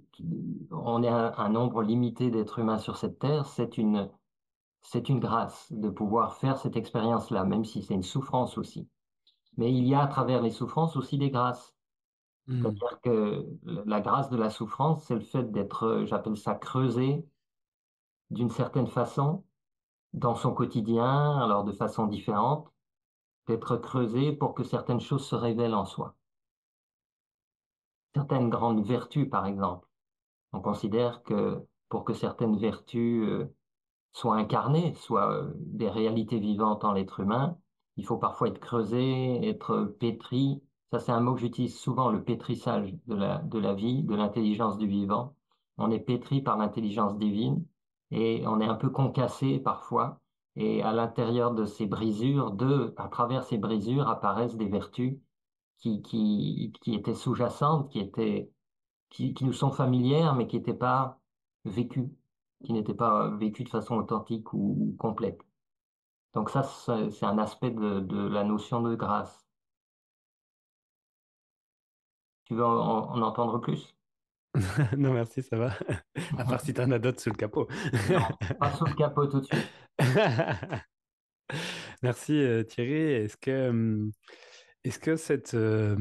on 0.70 1.02
est 1.02 1.08
un, 1.08 1.32
un 1.36 1.48
nombre 1.48 1.82
limité 1.82 2.30
d'êtres 2.30 2.58
humains 2.58 2.78
sur 2.78 2.96
cette 2.96 3.18
terre, 3.18 3.46
c'est 3.46 3.78
une, 3.78 4.10
c'est 4.82 5.08
une 5.08 5.20
grâce 5.20 5.72
de 5.72 5.88
pouvoir 5.90 6.36
faire 6.36 6.58
cette 6.58 6.76
expérience-là, 6.76 7.44
même 7.44 7.64
si 7.64 7.82
c'est 7.82 7.94
une 7.94 8.02
souffrance 8.02 8.58
aussi. 8.58 8.88
Mais 9.56 9.72
il 9.72 9.86
y 9.86 9.94
a 9.94 10.02
à 10.02 10.06
travers 10.06 10.42
les 10.42 10.50
souffrances 10.50 10.96
aussi 10.96 11.18
des 11.18 11.30
grâces. 11.30 11.76
Hmm. 12.46 12.62
C'est-à-dire 12.62 13.00
que 13.02 13.46
la 13.86 14.00
grâce 14.00 14.30
de 14.30 14.36
la 14.36 14.50
souffrance, 14.50 15.04
c'est 15.04 15.14
le 15.14 15.20
fait 15.20 15.50
d'être, 15.52 16.04
j'appelle 16.04 16.36
ça 16.36 16.54
creusé 16.54 17.26
d'une 18.30 18.50
certaine 18.50 18.88
façon 18.88 19.44
dans 20.12 20.34
son 20.34 20.54
quotidien, 20.54 21.38
alors 21.38 21.64
de 21.64 21.72
façon 21.72 22.06
différente, 22.06 22.72
d'être 23.46 23.76
creusé 23.76 24.32
pour 24.32 24.54
que 24.54 24.64
certaines 24.64 25.00
choses 25.00 25.26
se 25.26 25.36
révèlent 25.36 25.74
en 25.74 25.84
soi. 25.84 26.16
Certaines 28.14 28.50
grandes 28.50 28.84
vertus, 28.84 29.28
par 29.28 29.46
exemple. 29.46 29.88
On 30.52 30.60
considère 30.60 31.22
que 31.22 31.66
pour 31.88 32.04
que 32.04 32.14
certaines 32.14 32.56
vertus 32.56 33.28
euh, 33.28 33.54
soient 34.12 34.36
incarnées, 34.36 34.94
soient 34.94 35.30
euh, 35.32 35.52
des 35.56 35.88
réalités 35.88 36.38
vivantes 36.38 36.84
en 36.84 36.92
l'être 36.92 37.20
humain, 37.20 37.58
il 37.96 38.06
faut 38.06 38.18
parfois 38.18 38.48
être 38.48 38.60
creusé, 38.60 39.46
être 39.48 39.96
pétri. 39.98 40.62
Ça, 40.90 40.98
c'est 40.98 41.12
un 41.12 41.20
mot 41.20 41.34
que 41.34 41.40
j'utilise 41.40 41.78
souvent, 41.78 42.10
le 42.10 42.22
pétrissage 42.22 42.94
de 43.06 43.14
la, 43.14 43.38
de 43.38 43.58
la 43.58 43.74
vie, 43.74 44.02
de 44.02 44.14
l'intelligence 44.14 44.78
du 44.78 44.86
vivant. 44.86 45.34
On 45.78 45.90
est 45.90 46.00
pétri 46.00 46.42
par 46.42 46.58
l'intelligence 46.58 47.16
divine 47.16 47.64
et 48.10 48.44
on 48.46 48.60
est 48.60 48.66
un 48.66 48.74
peu 48.74 48.90
concassé 48.90 49.58
parfois. 49.58 50.20
Et 50.56 50.82
à 50.82 50.92
l'intérieur 50.92 51.54
de 51.54 51.64
ces 51.64 51.86
brisures, 51.86 52.50
de, 52.50 52.92
à 52.98 53.08
travers 53.08 53.44
ces 53.44 53.56
brisures 53.56 54.08
apparaissent 54.08 54.56
des 54.56 54.68
vertus 54.68 55.18
qui, 55.82 56.02
qui, 56.02 56.72
qui 56.82 56.94
étaient 56.96 57.14
sous-jacentes, 57.14 57.90
qui 57.92 58.00
étaient, 58.00 58.52
qui, 59.10 59.34
qui 59.34 59.44
nous 59.46 59.52
sont 59.54 59.72
familières, 59.72 60.34
mais 60.36 60.46
qui 60.48 60.56
n'étaient 60.58 60.74
pas 60.74 61.20
vécues, 61.66 62.10
qui 62.64 62.72
n'étaient 62.74 62.94
pas 62.94 63.30
vécues 63.36 63.64
de 63.64 63.70
façon 63.70 63.96
authentique 63.96 64.52
ou, 64.54 64.76
ou 64.80 64.96
complète. 64.98 65.40
Donc 66.34 66.50
ça, 66.50 66.62
c'est 66.64 67.24
un 67.26 67.38
aspect 67.38 67.70
de, 67.72 68.00
de 68.00 68.28
la 68.28 68.44
notion 68.44 68.82
de 68.82 68.94
grâce. 68.96 69.46
Tu 72.44 72.54
veux 72.54 72.64
en, 72.64 72.70
en- 72.78 73.16
en 73.18 73.22
entendre 73.22 73.58
plus? 73.58 73.96
Non, 74.98 75.12
merci, 75.12 75.42
ça 75.42 75.56
va. 75.56 75.72
À 76.38 76.44
part 76.44 76.60
si 76.60 76.74
t'en 76.74 76.90
as 76.90 76.98
d'autres 76.98 77.20
sous 77.20 77.30
le 77.30 77.36
capot. 77.36 77.68
Non, 78.08 78.38
pas 78.58 78.70
sous 78.72 78.84
le 78.86 78.94
capot 78.94 79.26
tout 79.26 79.40
de 79.40 79.46
suite. 79.46 79.72
Merci 82.02 82.32
euh, 82.34 82.62
Thierry. 82.64 82.92
Est-ce 83.24 83.36
que, 83.36 83.68
hum, 83.70 84.12
est-ce 84.84 84.98
que 84.98 85.16
cette, 85.16 85.54
euh, 85.54 85.96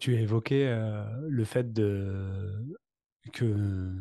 tu 0.00 0.16
as 0.16 0.20
évoqué 0.20 0.66
euh, 0.68 1.04
le 1.28 1.44
fait 1.44 1.72
de, 1.72 2.50
que, 3.32 3.94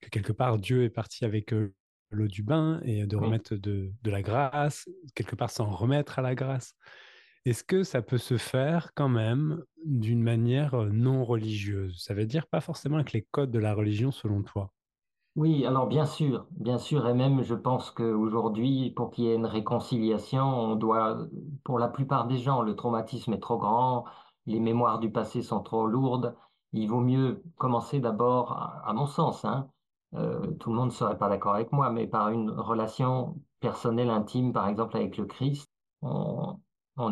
que 0.00 0.08
quelque 0.10 0.32
part 0.32 0.58
Dieu 0.58 0.84
est 0.84 0.90
parti 0.90 1.24
avec 1.24 1.52
euh, 1.52 1.74
l'eau 2.10 2.28
du 2.28 2.42
bain 2.42 2.80
et 2.84 3.06
de 3.06 3.16
Oui. 3.16 3.26
remettre 3.26 3.54
de, 3.56 3.92
de 4.02 4.10
la 4.10 4.22
grâce, 4.22 4.88
quelque 5.14 5.36
part 5.36 5.50
s'en 5.50 5.70
remettre 5.70 6.18
à 6.18 6.22
la 6.22 6.34
grâce. 6.34 6.74
Est-ce 7.44 7.64
que 7.64 7.84
ça 7.84 8.02
peut 8.02 8.18
se 8.18 8.38
faire 8.38 8.92
quand 8.94 9.08
même 9.08 9.62
d'une 9.84 10.22
manière 10.22 10.74
euh, 10.74 10.90
non 10.90 11.24
religieuse? 11.24 12.02
Ça 12.02 12.14
veut 12.14 12.26
dire 12.26 12.46
pas 12.46 12.60
forcément 12.60 12.96
avec 12.96 13.12
les 13.12 13.26
codes 13.30 13.50
de 13.52 13.58
la 13.60 13.74
religion 13.74 14.10
selon 14.12 14.42
toi. 14.42 14.72
Oui, 15.36 15.66
alors 15.66 15.86
bien 15.86 16.06
sûr, 16.06 16.46
bien 16.52 16.78
sûr, 16.78 17.06
et 17.06 17.12
même 17.12 17.42
je 17.42 17.54
pense 17.54 17.90
qu'aujourd'hui, 17.90 18.90
pour 18.90 19.10
qu'il 19.10 19.24
y 19.24 19.28
ait 19.28 19.34
une 19.34 19.44
réconciliation, 19.44 20.42
on 20.42 20.76
doit, 20.76 21.26
pour 21.62 21.78
la 21.78 21.88
plupart 21.88 22.26
des 22.26 22.38
gens, 22.38 22.62
le 22.62 22.74
traumatisme 22.74 23.34
est 23.34 23.38
trop 23.38 23.58
grand, 23.58 24.06
les 24.46 24.60
mémoires 24.60 24.98
du 24.98 25.12
passé 25.12 25.42
sont 25.42 25.60
trop 25.62 25.86
lourdes. 25.86 26.34
Il 26.72 26.88
vaut 26.88 27.00
mieux 27.00 27.42
commencer 27.58 28.00
d'abord, 28.00 28.52
à, 28.84 28.92
mon 28.94 29.06
sens, 29.06 29.44
hein, 29.44 29.68
euh, 30.14 30.52
tout 30.58 30.70
le 30.70 30.76
monde 30.76 30.86
ne 30.86 30.94
serait 30.94 31.18
pas 31.18 31.28
d'accord 31.28 31.54
avec 31.54 31.70
moi, 31.70 31.90
mais 31.90 32.06
par 32.06 32.30
une 32.30 32.50
relation 32.50 33.38
personnelle 33.60 34.10
intime, 34.10 34.52
par 34.54 34.68
exemple 34.68 34.96
avec 34.96 35.18
le 35.18 35.26
Christ, 35.26 35.70
on, 36.02 36.58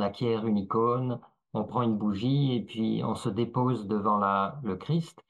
acquiert 0.01 0.47
une 0.47 0.57
icône, 0.59 1.21
on 1.53 1.65
prend 1.65 1.83
une 1.83 1.99
bougie 1.99 2.55
et 2.55 2.65
puis 2.65 3.03
on 3.05 3.15
se 3.15 3.29
dépose 3.29 3.87
devant 3.87 4.19
le 4.63 4.77
Christ. 4.77 5.23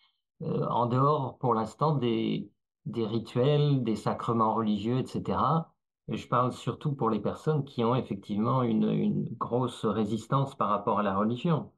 Euh, 0.42 0.66
en 0.68 0.86
dehors, 0.86 1.38
pour 1.38 1.54
l'instant, 1.54 1.94
des 1.96 2.50
des 2.86 3.06
rituels, 3.06 3.82
des 3.84 3.96
sacrements 3.96 4.54
religieux, 4.54 4.98
etc. 4.98 5.74
Et 6.08 6.16
je 6.16 6.28
parle 6.28 6.52
surtout 6.52 6.94
pour 6.94 7.10
les 7.10 7.20
personnes 7.20 7.64
qui 7.64 7.84
ont 7.84 7.94
effectivement 7.96 8.62
une, 8.62 8.90
une 8.90 9.24
grosse 9.36 9.84
résistance 9.86 10.54
par 10.56 10.68
rapport 10.70 10.98
à 11.00 11.02
la 11.02 11.16
religion, 11.16 11.72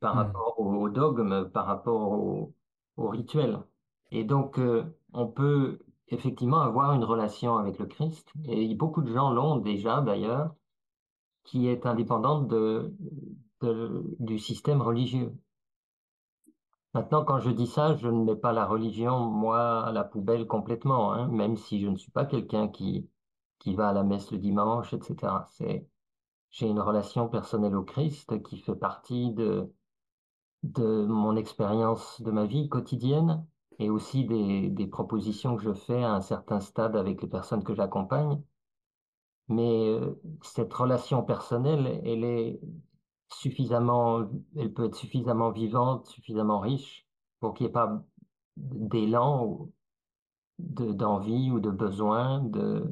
par 0.00 0.14
Hmm. 0.14 0.34
rapport 0.34 0.60
au, 0.60 0.74
au 0.74 0.88
dogme, 0.90 1.50
par 1.50 1.66
rapport 1.66 2.12
au, 2.12 2.54
au 2.96 3.08
rituel. 3.08 3.60
Et 4.12 4.24
donc, 4.24 4.58
euh, 4.58 4.84
on 5.12 5.28
peut 5.28 5.80
effectivement 6.08 6.60
avoir 6.62 6.94
une 6.94 7.04
relation 7.04 7.56
avec 7.58 7.78
le 7.78 7.86
Christ, 7.86 8.32
et 8.44 8.74
beaucoup 8.74 9.02
de 9.02 9.12
gens 9.12 9.32
l'ont 9.32 9.56
déjà 9.58 10.00
d'ailleurs, 10.02 10.54
qui 11.44 11.68
est 11.68 11.86
indépendante 11.86 12.48
de, 12.48 12.94
de- 13.60 14.16
du 14.20 14.38
système 14.38 14.82
religieux. 14.82 15.32
Maintenant, 16.94 17.24
quand 17.24 17.40
je 17.40 17.50
dis 17.50 17.66
ça, 17.66 17.96
je 17.96 18.08
ne 18.08 18.24
mets 18.24 18.36
pas 18.36 18.52
la 18.52 18.66
religion, 18.66 19.18
moi, 19.28 19.84
à 19.84 19.92
la 19.92 20.04
poubelle 20.04 20.46
complètement, 20.46 21.12
hein, 21.12 21.28
même 21.28 21.56
si 21.56 21.80
je 21.80 21.88
ne 21.88 21.96
suis 21.96 22.10
pas 22.12 22.24
quelqu'un 22.24 22.68
qui, 22.68 23.08
qui 23.58 23.74
va 23.74 23.88
à 23.90 23.92
la 23.92 24.04
messe 24.04 24.30
le 24.30 24.38
dimanche, 24.38 24.92
etc. 24.94 25.32
C'est, 25.52 25.88
j'ai 26.50 26.68
une 26.68 26.80
relation 26.80 27.28
personnelle 27.28 27.76
au 27.76 27.84
Christ 27.84 28.42
qui 28.44 28.58
fait 28.58 28.76
partie 28.76 29.32
de, 29.32 29.72
de 30.62 31.06
mon 31.06 31.36
expérience 31.36 32.20
de 32.22 32.30
ma 32.30 32.46
vie 32.46 32.68
quotidienne 32.68 33.46
et 33.78 33.90
aussi 33.90 34.24
des, 34.24 34.70
des 34.70 34.86
propositions 34.86 35.56
que 35.56 35.62
je 35.64 35.72
fais 35.74 36.02
à 36.04 36.12
un 36.14 36.20
certain 36.20 36.60
stade 36.60 36.96
avec 36.96 37.22
les 37.22 37.28
personnes 37.28 37.64
que 37.64 37.74
j'accompagne. 37.74 38.42
Mais 39.48 39.88
euh, 39.88 40.20
cette 40.42 40.72
relation 40.72 41.22
personnelle, 41.22 42.00
elle 42.04 42.24
est 42.24 42.60
suffisamment, 43.30 44.28
elle 44.56 44.72
peut 44.72 44.84
être 44.86 44.94
suffisamment 44.96 45.50
vivante, 45.52 46.06
suffisamment 46.08 46.60
riche 46.60 47.06
pour 47.40 47.54
qu'il 47.54 47.66
n'y 47.66 47.70
ait 47.70 47.72
pas 47.72 48.02
d'élan 48.56 49.44
ou 49.46 49.72
de, 50.58 50.92
d'envie 50.92 51.50
ou 51.52 51.60
de 51.60 51.70
besoin 51.70 52.40
de, 52.44 52.84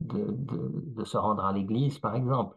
de, 0.00 0.26
de, 0.32 0.72
de 0.96 1.04
se 1.06 1.16
rendre 1.18 1.44
à 1.46 1.52
l'église, 1.52 1.98
par 2.00 2.16
exemple. 2.16 2.56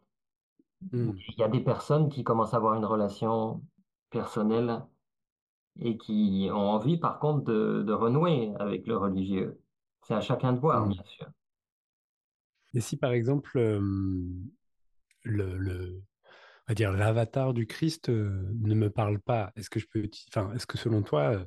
Hmm. 0.92 1.24
Il 1.30 1.36
y 1.40 1.44
a 1.44 1.48
des 1.50 1.62
personnes 1.62 2.10
qui 2.10 2.24
commencent 2.24 2.54
à 2.54 2.58
avoir 2.58 2.76
une 2.76 2.86
relation 2.86 3.64
personnelle 4.12 4.84
et 5.80 5.98
qui 5.98 6.50
ont 6.52 6.58
envie, 6.58 6.98
par 6.98 7.20
contre, 7.20 7.44
de, 7.46 7.84
de 7.84 7.94
renouer 7.94 8.54
avec 8.60 8.88
le 8.88 8.98
religieux. 8.98 9.62
C'est 10.04 10.16
à 10.16 10.22
chacun 10.22 10.54
de 10.54 10.60
voir, 10.60 10.88
Hmm. 10.88 10.90
bien 10.90 11.04
sûr. 11.06 11.28
Et 12.74 12.82
si 12.82 12.98
par 12.98 13.14
exemple 13.14 13.58
euh, 13.58 13.80
le, 15.24 15.58
le- 15.58 16.04
on 16.72 16.74
va 16.74 16.76
dire 16.76 16.94
l'avatar 16.94 17.54
du 17.54 17.68
Christ 17.68 18.08
euh, 18.08 18.50
ne 18.62 18.74
me 18.76 18.90
parle 18.90 19.20
pas, 19.20 19.52
est-ce 19.58 19.70
que 19.70 19.78
je 19.78 19.88
peux, 19.88 20.10
enfin, 20.30 20.54
est-ce 20.54 20.66
que 20.66 20.78
selon 20.78 21.02
toi, 21.02 21.34
euh, 21.34 21.46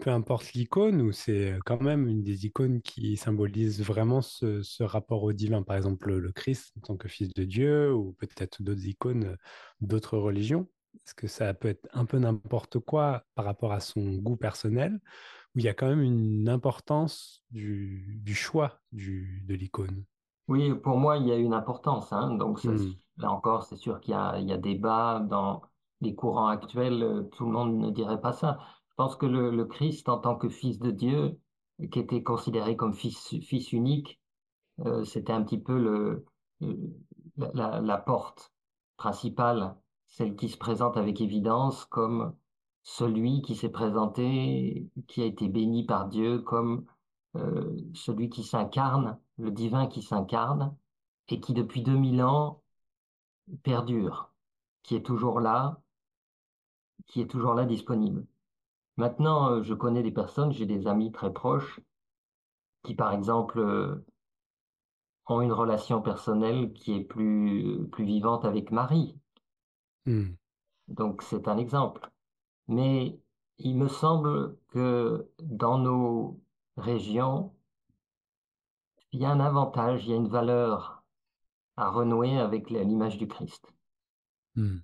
peu 0.00 0.08
importe 0.08 0.54
l'icône, 0.54 1.02
ou 1.02 1.12
c'est 1.12 1.58
quand 1.66 1.82
même 1.82 2.08
une 2.08 2.22
des 2.22 2.46
icônes 2.46 2.80
qui 2.80 3.18
symbolise 3.18 3.82
vraiment 3.82 4.22
ce, 4.22 4.82
rapport 4.82 5.22
au 5.22 5.34
divin, 5.34 5.62
par 5.62 5.76
exemple 5.76 6.14
le, 6.14 6.32
Christ 6.32 6.72
en 6.78 6.80
tant 6.80 6.96
que 6.96 7.08
fils 7.08 7.28
de 7.34 7.44
Dieu, 7.44 7.92
ou 7.92 8.14
peut-être 8.14 8.62
d'autres 8.62 8.86
icônes 8.86 9.24
euh, 9.24 9.36
d'autres 9.82 10.16
religions? 10.16 10.66
Est-ce 10.94 11.12
que 11.12 11.26
ça 11.26 11.52
peut 11.52 11.68
être 11.68 11.86
un 11.92 12.06
peu 12.06 12.18
n'importe 12.18 12.78
quoi 12.78 13.26
par 13.34 13.44
rapport 13.44 13.72
à 13.74 13.80
son 13.80 14.14
goût 14.14 14.36
personnel, 14.36 14.98
où 15.54 15.58
il 15.58 15.64
y 15.66 15.68
a 15.68 15.74
quand 15.74 15.88
même 15.88 16.00
une 16.00 16.48
importance 16.48 17.42
du, 17.50 18.34
choix 18.34 18.80
de 18.92 19.54
l'icône? 19.54 20.06
Oui, 20.48 20.74
pour 20.74 20.98
moi, 20.98 21.16
il 21.18 21.26
y 21.26 21.32
a 21.32 21.36
une 21.36 21.54
importance, 21.54 22.12
hein. 22.12 22.34
Donc, 22.36 22.58
ça- 22.60 22.72
Hmm, 22.72 22.92
là 23.16 23.30
encore, 23.30 23.62
c'est 23.64 23.76
sûr 23.76 24.00
qu'il 24.00 24.12
y 24.12 24.14
a, 24.14 24.38
il 24.40 24.48
y 24.48 24.52
a 24.52 24.58
débat 24.58 25.20
dans 25.20 25.62
les 26.00 26.14
courants 26.14 26.48
actuels. 26.48 27.02
euh, 27.02 27.22
Tout 27.32 27.46
le 27.46 27.52
monde 27.52 27.76
ne 27.78 27.90
dirait 27.90 28.20
pas 28.20 28.32
ça. 28.32 28.58
Je 28.90 28.94
pense 28.96 29.16
que 29.16 29.26
le, 29.26 29.50
le 29.50 29.64
Christ, 29.64 30.08
en 30.08 30.18
tant 30.18 30.36
que 30.36 30.48
fils 30.48 30.78
de 30.78 30.90
Dieu, 30.90 31.40
qui 31.90 31.98
était 31.98 32.22
considéré 32.22 32.76
comme 32.76 32.94
fils, 32.94 33.36
fils 33.42 33.72
unique, 33.72 34.20
euh, 34.80 35.04
c'était 35.04 35.32
un 35.32 35.42
petit 35.44 35.58
peu 35.58 35.78
le, 35.78 36.26
le- 36.60 36.94
la, 37.36 37.50
la- 37.54 37.80
la 37.80 37.98
porte 37.98 38.52
principale, 38.96 39.76
celle 40.06 40.36
qui 40.36 40.48
se 40.48 40.58
présente 40.58 40.96
avec 40.96 41.20
évidence 41.20 41.84
comme 41.86 42.36
celui 42.82 43.42
qui 43.42 43.56
s'est 43.56 43.70
présenté, 43.70 44.90
qui 45.08 45.22
a 45.22 45.26
été 45.26 45.48
béni 45.48 45.86
par 45.86 46.08
Dieu 46.08 46.40
comme 46.40 46.86
euh, 47.36 47.76
celui 47.94 48.28
qui 48.30 48.44
s'incarne, 48.44 49.18
le 49.38 49.50
divin 49.52 49.86
qui 49.86 50.02
s'incarne 50.02 50.76
et 51.28 51.40
qui 51.40 51.54
depuis 51.54 51.82
2000 51.82 52.22
ans 52.22 52.62
perdure, 53.64 54.32
qui 54.84 54.96
est 54.96 55.04
toujours 55.06 55.40
là, 55.40 55.82
qui 57.06 57.22
est 57.22 57.26
toujours 57.30 57.54
là 57.54 57.64
disponible. 57.64 58.26
Maintenant, 58.96 59.50
euh, 59.50 59.62
je 59.62 59.74
connais 59.74 60.02
des 60.02 60.12
personnes, 60.12 60.52
j'ai 60.52 60.66
des 60.66 60.86
amis 60.86 61.12
très 61.12 61.32
proches 61.32 61.80
qui, 62.84 62.94
par 62.94 63.12
exemple, 63.12 63.58
euh, 63.58 64.04
ont 65.26 65.42
une 65.42 65.52
relation 65.52 66.00
personnelle 66.00 66.72
qui 66.72 66.94
est 66.94 67.04
plus, 67.04 67.86
plus 67.92 68.06
vivante 68.06 68.46
avec 68.46 68.70
Marie. 68.70 69.14
hmm, 70.06 70.34
Donc, 70.88 71.22
c'est 71.22 71.48
un 71.48 71.58
exemple. 71.58 72.10
Mais 72.68 73.20
il 73.58 73.76
me 73.78 73.88
semble 73.88 74.58
que 74.68 75.30
dans 75.42 75.78
nos 75.78 76.42
régions, 76.78 77.53
il 79.14 79.20
y 79.22 79.24
a 79.24 79.30
un 79.30 79.40
avantage, 79.40 80.04
il 80.04 80.10
y 80.10 80.12
a 80.12 80.16
une 80.16 80.28
valeur 80.28 81.02
à 81.76 81.90
renouer 81.90 82.38
avec 82.38 82.70
l'image 82.70 83.18
du 83.18 83.28
Christ. 83.28 83.66
hmm. 84.56 84.78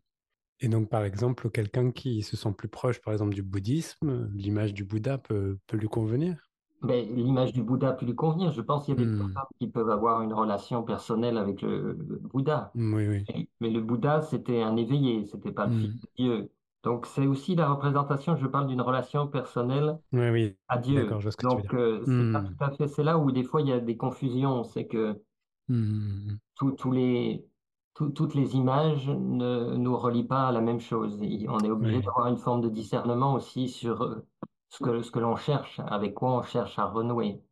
Et 0.61 0.69
donc, 0.69 0.91
par 0.91 1.05
exemple, 1.05 1.51
quelqu'un 1.51 1.93
qui 1.93 2.23
se 2.23 2.37
sent 2.37 2.53
plus 2.59 2.69
proche, 2.69 3.01
par 3.03 3.13
exemple, 3.15 3.35
du 3.35 3.43
bouddhisme, 3.43 4.31
l'image 4.35 4.75
du 4.75 4.85
Bouddha 4.85 5.19
peut, 5.19 5.59
peut 5.69 5.77
lui 5.79 5.89
convenir? 5.89 6.51
Mais 6.83 7.05
l'image 7.05 7.53
du 7.53 7.63
Bouddha 7.63 7.93
peut 7.93 8.07
lui 8.07 8.15
convenir. 8.15 8.53
Je 8.53 8.63
pense 8.63 8.85
qu'il 8.87 8.95
y 8.95 8.97
a 8.97 9.05
des 9.05 9.07
Hmm, 9.07 9.17
personnes 9.17 9.43
qui 9.61 9.69
peuvent 9.69 9.91
avoir 9.91 10.23
une 10.23 10.33
relation 10.33 10.83
personnelle 10.83 11.37
avec 11.37 11.61
le, 11.63 11.93
Bouddha. 11.95 12.75
Oui, 12.75 13.07
oui. 13.09 13.29
Mais 13.29 13.49
mais 13.61 13.71
le 13.71 13.81
Bouddha, 13.83 14.23
c'était 14.23 14.63
un 14.63 14.77
éveillé, 14.77 15.27
c'était 15.27 15.53
pas 15.53 15.67
le 15.67 15.73
fils 15.73 15.91
Hmm, 15.91 16.01
de 16.03 16.09
Dieu. 16.19 16.53
Donc 16.83 17.07
c'est 17.07 17.27
aussi 17.27 17.55
la 17.55 17.69
représentation, 17.71 18.37
je 18.37 18.47
parle 18.47 18.67
d'une 18.69 18.81
relation 18.83 19.29
personnelle 19.29 19.99
Oui, 20.13 20.29
oui. 20.31 20.59
à 20.69 20.79
Dieu. 20.79 21.19
je 21.19 21.23
vois 21.25 21.33
ce 21.33 21.37
que 21.37 21.45
tu 21.47 21.57
veux 21.61 21.63
Donc 21.63 21.73
dire. 21.73 21.75
euh, 21.75 22.07
c'est 22.07 22.31
pas 22.31 22.43
Hmm, 22.43 22.55
tout 22.59 22.65
à 22.65 22.73
fait, 22.73 22.89
c'est 22.89 23.05
là 23.05 23.19
où 23.19 23.33
des 23.33 23.45
fois 23.45 23.63
il 23.63 23.69
y 23.69 23.73
a 23.73 23.81
des 23.81 23.97
confusions. 23.99 24.65
C'est 24.65 24.87
que 24.89 25.23
hmm, 25.69 26.41
tous 26.57 26.73
tous 26.73 26.93
les, 26.93 27.47
tout- 27.95 28.11
toutes 28.11 28.35
les 28.35 28.57
images 28.57 29.09
ne 29.09 29.77
nous 29.77 29.97
relient 29.97 30.25
pas 30.25 30.49
à 30.49 30.53
la 30.53 30.61
même 30.61 30.81
chose. 30.81 31.21
Et 31.23 31.47
on 31.49 31.63
est 31.65 31.71
obligé 31.71 32.01
Oui. 32.01 32.01
d'avoir 32.01 32.27
une 32.29 32.37
forme 32.39 32.61
de 32.63 32.69
discernement 32.69 33.35
aussi 33.35 33.69
sur 33.69 34.03
euh, 34.03 34.27
ce 34.69 34.81
que, 34.81 35.03
ce 35.03 35.11
que 35.11 35.19
l'on 35.19 35.37
cherche, 35.37 35.81
avec 35.87 36.15
quoi 36.15 36.33
on 36.39 36.43
cherche 36.43 36.79
à 36.79 36.87
renouer. 36.87 37.43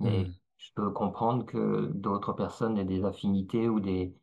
Mais 0.00 0.26
hmm, 0.26 0.38
je 0.58 0.72
peux 0.74 0.90
comprendre 0.90 1.44
que 1.46 1.86
d'autres 1.94 2.32
personnes 2.32 2.78
aient 2.78 2.84
des 2.84 3.04
affinités 3.04 3.68
ou 3.68 3.80
des, 3.80 4.14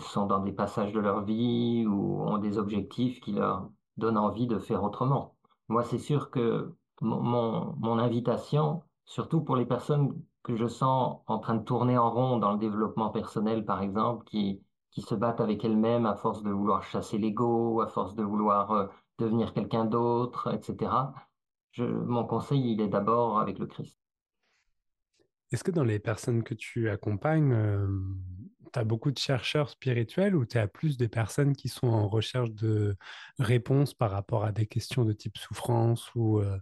sont 0.00 0.26
dans 0.26 0.40
des 0.40 0.52
passages 0.52 0.92
de 0.92 1.00
leur 1.00 1.24
vie 1.24 1.86
ou 1.88 2.22
ont 2.22 2.38
des 2.38 2.58
objectifs 2.58 3.20
qui 3.20 3.32
leur 3.32 3.70
donnent 3.96 4.18
envie 4.18 4.46
de 4.46 4.58
faire 4.58 4.82
autrement. 4.84 5.36
Moi, 5.68 5.84
c'est 5.84 5.98
sûr 5.98 6.30
que 6.30 6.74
mon, 7.00 7.98
invitation, 7.98 8.82
surtout 9.04 9.40
pour 9.42 9.56
les 9.56 9.66
personnes 9.66 10.14
que 10.42 10.56
je 10.56 10.66
sens 10.66 11.20
en 11.26 11.38
train 11.38 11.56
de 11.56 11.64
tourner 11.64 11.98
en 11.98 12.10
rond 12.10 12.38
dans 12.38 12.52
le 12.52 12.58
développement 12.58 13.10
personnel, 13.10 13.64
par 13.64 13.82
exemple, 13.82 14.24
qui, 14.24 14.62
qui 14.90 15.02
se 15.02 15.14
battent 15.14 15.40
avec 15.40 15.64
elles-mêmes 15.64 16.06
à 16.06 16.14
force 16.14 16.42
de 16.42 16.50
vouloir 16.50 16.82
chasser 16.82 17.18
l'ego, 17.18 17.80
à 17.80 17.88
force 17.88 18.14
de 18.14 18.22
vouloir 18.22 18.72
euh, 18.72 18.86
devenir 19.18 19.52
quelqu'un 19.52 19.84
d'autre, 19.84 20.52
etc. 20.52 20.92
Je, 21.70 21.84
mon 21.84 22.24
conseil, 22.24 22.72
il 22.72 22.80
est 22.80 22.88
d'abord 22.88 23.38
avec 23.38 23.58
le 23.58 23.66
Christ. 23.66 23.98
Est-ce 25.52 25.64
que 25.64 25.70
dans 25.70 25.84
les 25.84 25.98
personnes 25.98 26.42
que 26.42 26.54
tu 26.54 26.88
accompagnes, 26.88 27.52
tu 28.72 28.78
as 28.80 28.84
beaucoup 28.84 29.10
de 29.12 29.18
chercheurs 29.18 29.68
spirituels 29.70 30.34
ou 30.36 30.46
tu 30.46 30.58
as 30.58 30.68
plus 30.68 30.96
des 30.96 31.08
personnes 31.08 31.54
qui 31.56 31.68
sont 31.68 31.88
en 31.88 32.08
recherche 32.08 32.50
de 32.52 32.96
réponses 33.38 33.94
par 33.94 34.10
rapport 34.10 34.44
à 34.44 34.52
des 34.52 34.66
questions 34.66 35.04
de 35.04 35.12
type 35.12 35.38
souffrance 35.38 36.14
ou 36.14 36.38
euh, 36.40 36.58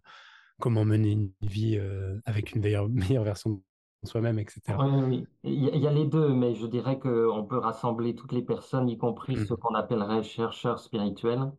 comment 0.61 0.85
mener 0.85 1.12
une 1.12 1.33
vie 1.42 1.77
euh, 1.79 2.20
avec 2.27 2.53
une 2.55 2.62
meilleure, 2.62 2.88
meilleure 2.90 3.25
version 3.25 3.62
de 4.03 4.09
soi-même, 4.09 4.38
etc. 4.40 4.79
Oui. 4.79 5.27
Il 5.42 5.53
y, 5.64 5.68
a 5.68 5.75
il 5.75 5.81
y 5.83 5.87
a 5.87 5.92
les 5.92 6.07
deux, 6.07 6.33
mais 6.35 6.55
je 6.55 6.66
dirais 6.66 6.99
qu'on 7.01 7.44
peut 7.49 7.59
rassembler 7.59 8.14
toutes 8.14 8.33
les 8.33 8.42
personnes, 8.42 8.88
y 8.88 8.96
compris 8.99 9.37
ceux 9.38 9.57
Mhm. 9.57 9.57
qu'on 9.57 9.75
appellerait 9.75 10.23
chercheurs 10.23 10.79
spirituels. 10.79 11.53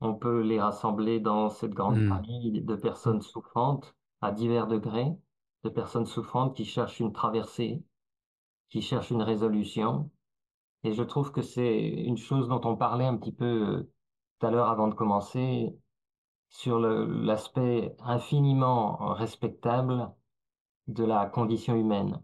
On 0.00 0.14
peut 0.16 0.42
les 0.42 0.60
rassembler 0.60 1.20
dans 1.20 1.50
cette 1.50 1.72
grande 1.74 1.98
Mhm. 1.98 2.08
famille 2.08 2.62
de 2.62 2.76
personnes 2.76 3.22
souffrantes 3.22 3.96
à 4.22 4.32
divers 4.32 4.68
degrés, 4.68 5.12
de 5.64 5.70
personnes 5.70 6.06
souffrantes 6.06 6.56
qui 6.56 6.64
cherchent 6.66 7.00
une 7.00 7.12
traversée, 7.14 7.84
qui 8.70 8.82
cherchent 8.82 9.10
une 9.10 9.22
résolution. 9.22 10.10
Et 10.84 10.92
je 10.92 11.02
trouve 11.02 11.32
que 11.32 11.42
c'est 11.42 11.88
une 11.88 12.18
chose 12.18 12.48
dont 12.48 12.60
on 12.64 12.76
parlait 12.76 13.06
un 13.06 13.16
petit 13.16 13.32
peu 13.32 13.44
euh, 13.44 13.92
tout 14.38 14.46
à 14.46 14.50
l'heure 14.50 14.68
avant 14.68 14.88
de 14.88 14.94
commencer, 14.94 15.76
sur 16.50 16.78
l'aspect 16.78 17.94
infiniment 18.00 18.96
respectable 19.14 20.10
de 20.86 21.04
la 21.04 21.26
condition 21.26 21.76
humaine, 21.76 22.22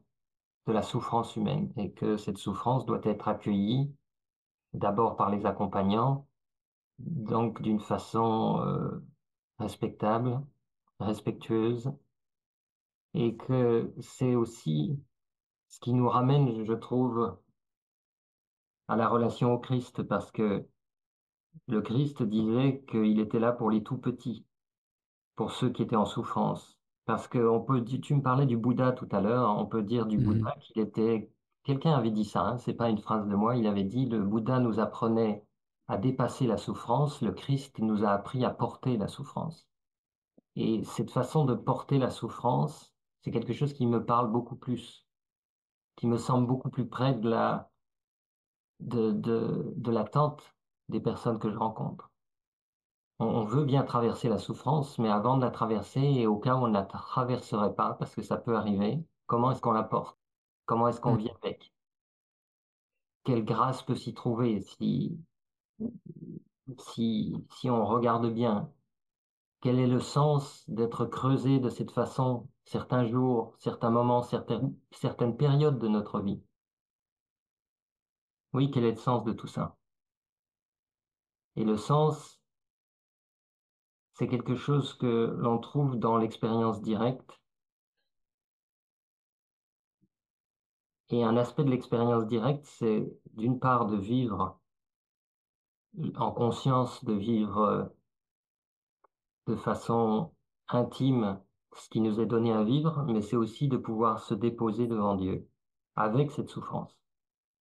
de 0.67 0.73
la 0.73 0.83
souffrance 0.83 1.37
humaine, 1.37 1.73
et 1.77 1.93
que 1.93 2.17
cette 2.17 2.39
souffrance 2.39 2.87
doit 2.87 3.01
être 3.05 3.29
accueillie 3.29 3.95
d'abord 4.73 5.17
par 5.17 5.31
les 5.31 5.45
accompagnants, 5.45 6.27
donc 6.99 7.61
d'une 7.61 7.81
façon 7.81 8.61
euh, 8.61 9.05
respectable, 9.59 10.41
respectueuse, 11.01 11.93
et 13.13 13.37
que 13.37 13.93
c'est 14.01 14.35
aussi 14.35 14.99
ce 15.75 15.81
qui 15.81 15.93
nous 15.93 16.09
ramène, 16.09 16.65
je 16.65 16.73
trouve, 16.73 17.37
à 18.87 18.95
la 18.95 19.09
relation 19.09 19.53
au 19.53 19.59
Christ, 19.59 20.05
parce 20.05 20.31
que 20.31 20.65
le 21.67 21.83
Christ 21.83 22.23
disait 22.23 22.85
qu'il 22.89 23.19
était 23.19 23.41
là 23.41 23.51
pour 23.51 23.73
les 23.73 23.83
tout 23.83 23.99
petits, 23.99 24.47
pour 25.35 25.51
ceux 25.51 25.71
qui 25.71 25.83
étaient 25.83 25.97
en 25.97 26.05
souffrance. 26.05 26.79
Parce 27.07 27.27
que 27.27 27.45
on 27.45 27.61
peut, 27.61 27.85
tu 27.85 28.15
me 28.15 28.23
parlais 28.23 28.47
du 28.47 28.57
Bouddha 28.57 28.93
tout 28.93 29.09
à 29.11 29.21
l'heure, 29.21 29.51
on 29.59 29.67
peut 29.67 29.83
dire 29.83 30.07
du 30.07 30.17
Mhm. 30.17 30.25
Bouddha 30.25 30.55
qu'il 30.61 30.81
était, 30.81 31.29
quelqu'un 31.65 31.95
avait 31.95 32.13
dit 32.13 32.25
ça, 32.25 32.43
hein, 32.43 32.59
c'est 32.59 32.75
pas 32.75 32.89
une 32.89 33.01
phrase 33.01 33.27
de 33.27 33.35
moi, 33.35 33.57
il 33.57 33.67
avait 33.67 33.83
dit, 33.83 34.07
le 34.07 34.23
Bouddha 34.23 34.61
nous 34.61 34.79
apprenait 34.79 35.45
à 35.89 35.99
dépasser 35.99 36.47
la 36.47 36.57
souffrance, 36.57 37.21
le 37.21 37.33
Christ 37.33 37.81
nous 37.81 38.05
a 38.05 38.11
appris 38.11 38.45
à 38.45 38.51
porter 38.51 38.97
la 38.97 39.09
souffrance. 39.09 39.67
Et 40.55 40.85
cette 40.85 41.11
façon 41.11 41.45
de 41.45 41.55
porter 41.55 41.99
la 41.99 42.11
souffrance, 42.11 42.95
c'est 43.23 43.33
quelque 43.33 43.55
chose 43.55 43.73
qui 43.73 43.89
me 43.89 44.05
parle 44.05 44.31
beaucoup 44.31 44.55
plus, 44.55 45.04
qui 45.97 46.07
me 46.07 46.17
semble 46.19 46.47
beaucoup 46.47 46.71
plus 46.71 46.89
près 46.89 47.15
de 47.15 47.29
la, 47.29 47.73
de, 48.81 49.11
de, 49.13 49.73
de 49.77 49.91
l'attente 49.91 50.55
des 50.89 51.01
personnes 51.01 51.39
que 51.41 51.51
je 51.51 51.57
rencontre. 51.57 52.13
On, 53.19 53.27
on 53.27 53.45
veut 53.45 53.65
bien 53.65 53.83
traverser 53.83 54.29
la 54.29 54.39
souffrance, 54.39 54.99
mais 55.01 55.09
avant 55.11 55.37
de 55.37 55.43
la 55.43 55.51
traverser, 55.51 56.01
et 56.01 56.27
au 56.29 56.39
cas 56.39 56.55
où 56.55 56.59
on 56.65 56.69
ne 56.69 56.73
la 56.75 56.85
traverserait 56.85 57.75
pas, 57.75 57.95
parce 57.95 58.15
que 58.15 58.23
ça 58.23 58.37
peut 58.37 58.57
arriver, 58.57 59.05
comment 59.27 59.51
est-ce 59.51 59.61
qu'on 59.61 59.73
la 59.73 59.83
porte? 59.83 60.19
Comment 60.65 60.87
est-ce 60.89 61.01
qu'on 61.01 61.15
Mhm. 61.15 61.19
vit 61.19 61.31
avec? 61.43 61.73
Quelle 63.23 63.45
grâce 63.45 63.83
peut 63.83 63.97
s'y 63.97 64.15
trouver 64.15 64.61
si, 64.63 65.19
si, 66.79 67.35
si 67.51 67.71
on 67.71 67.85
regarde 67.87 68.31
bien? 68.33 68.71
Quel 69.65 69.79
est 69.79 69.87
le 69.87 70.01
sens 70.01 70.69
d'être 70.69 71.07
creusé 71.07 71.59
de 71.59 71.71
cette 71.71 71.91
façon 71.91 72.51
certains 72.65 73.07
jours, 73.07 73.55
certains 73.59 73.89
moments, 73.89 74.23
certaines, 74.23 74.77
périodes 75.39 75.79
de 75.79 75.89
notre 75.89 76.21
vie? 76.21 76.43
Oui, 78.53 78.71
quel 78.71 78.85
est 78.85 78.91
le 78.91 78.99
sens 78.99 79.25
de 79.25 79.33
tout 79.33 79.47
ça? 79.47 79.79
Et 81.57 81.65
le 81.65 81.79
sens, 81.79 82.43
c'est 84.13 84.29
quelque 84.29 84.55
chose 84.55 84.93
que 84.93 85.35
l'on 85.39 85.59
trouve 85.59 85.97
dans 85.97 86.19
l'expérience 86.19 86.83
directe. 86.83 87.41
Et 91.09 91.25
un 91.25 91.39
aspect 91.39 91.65
de 91.65 91.71
l'expérience 91.71 92.27
directe, 92.27 92.67
c'est 92.67 93.11
d'une 93.33 93.59
part 93.59 93.87
de 93.87 93.97
vivre 93.97 94.61
en 96.17 96.33
conscience, 96.33 97.03
de 97.07 97.15
vivre 97.15 97.59
euh, 97.61 97.85
de 99.47 99.57
façon 99.57 100.33
intime 100.69 101.41
ce 101.77 101.89
qui 101.89 102.01
nous 102.01 102.21
est 102.21 102.27
donné 102.27 102.53
à 102.53 102.63
vivre, 102.63 103.05
mais 103.09 103.21
c'est 103.21 103.37
aussi 103.37 103.69
de 103.69 103.77
pouvoir 103.77 104.23
se 104.23 104.35
déposer 104.35 104.87
devant 104.87 105.17
Dieu 105.17 105.49
avec 105.97 106.31
cette 106.31 106.49
souffrance. 106.49 106.97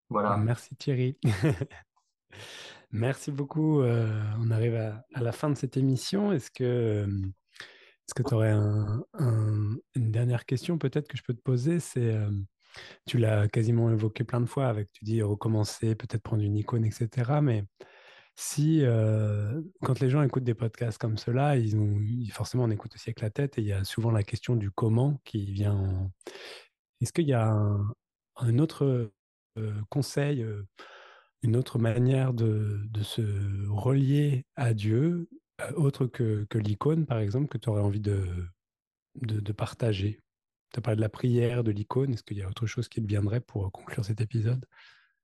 Voilà. 0.10 0.38
Merci 0.38 0.76
Thierry. 0.76 1.18
Merci 2.92 3.32
beaucoup. 3.32 3.82
Euh, 3.82 4.22
on 4.40 4.52
arrive 4.52 4.76
à, 4.76 5.04
la 5.20 5.32
fin 5.32 5.50
de 5.50 5.56
cette 5.56 5.78
émission. 5.78 6.32
Est-ce 6.32 6.52
que 6.52 6.64
euh, 6.64 7.08
que 8.16 8.22
tu 8.22 8.34
aurais 8.36 8.52
un, 8.52 9.04
un, 9.14 9.76
une 9.96 10.12
dernière 10.12 10.46
question 10.46 10.78
peut-être 10.78 11.08
que 11.08 11.18
je 11.18 11.24
peux 11.24 11.34
te 11.34 11.42
poser? 11.42 11.80
C'est 11.80 12.14
euh, 12.14 12.30
tu 13.08 13.18
l'as 13.18 13.48
quasiment 13.48 13.90
évoqué 13.90 14.24
plein 14.24 14.42
de 14.42 14.46
fois 14.46 14.68
avec 14.68 14.92
tu 14.92 15.06
dis 15.06 15.24
recommencer, 15.24 15.96
peut-être 15.96 16.22
prendre 16.22 16.44
une 16.44 16.56
icône, 16.56 16.86
etc. 16.86 17.40
Mais 17.42 17.66
si 18.36 18.84
quand 19.82 20.00
les 20.00 20.10
gens 20.10 20.24
écoutent 20.24 20.44
des 20.44 20.54
podcasts 20.56 20.98
comme 20.98 21.18
cela, 21.18 21.58
ils 21.58 21.78
ont 21.78 22.00
forcément 22.32 22.64
on 22.64 22.72
écoute 22.72 22.96
aussi 22.96 23.10
avec 23.10 23.22
la 23.22 23.30
tête 23.30 23.58
et 23.58 23.62
il 23.62 23.68
y 23.68 23.74
a 23.74 23.84
souvent 23.84 24.12
la 24.12 24.24
question 24.24 24.56
du 24.56 24.72
comment 24.72 25.22
qui 25.24 25.52
vient. 25.52 25.76
En... 25.76 26.12
Est-ce 27.02 27.14
qu'il 27.14 27.28
y 27.28 27.34
a 27.34 27.48
un, 28.38 28.60
autre 28.60 29.12
conseil, 29.90 30.46
une 31.44 31.56
autre 31.56 31.78
manière 31.78 32.34
de, 32.34 32.90
se 33.04 33.22
relier 33.70 34.46
à 34.56 34.74
Dieu, 34.74 35.30
autre 35.76 36.08
que, 36.08 36.48
l'icône, 36.56 37.06
par 37.06 37.20
exemple, 37.20 37.48
que 37.48 37.58
tu 37.58 37.70
aurais 37.70 37.82
envie 37.82 38.02
de, 38.02 38.26
de, 39.22 39.40
de 39.40 39.52
partager? 39.52 40.20
Tu 40.72 40.80
as 40.80 40.82
parlé 40.82 40.96
de 40.96 41.02
la 41.02 41.10
prière, 41.10 41.64
de 41.64 41.72
l'icône. 41.72 42.14
Est-ce 42.14 42.24
qu'il 42.24 42.38
y 42.38 42.42
a 42.42 42.50
autre 42.50 42.66
chose 42.66 42.90
qui 42.90 43.02
te 43.02 43.08
viendrait 43.08 43.42
pour 43.42 43.72
conclure 43.72 44.04
cet 44.04 44.22
épisode? 44.22 44.66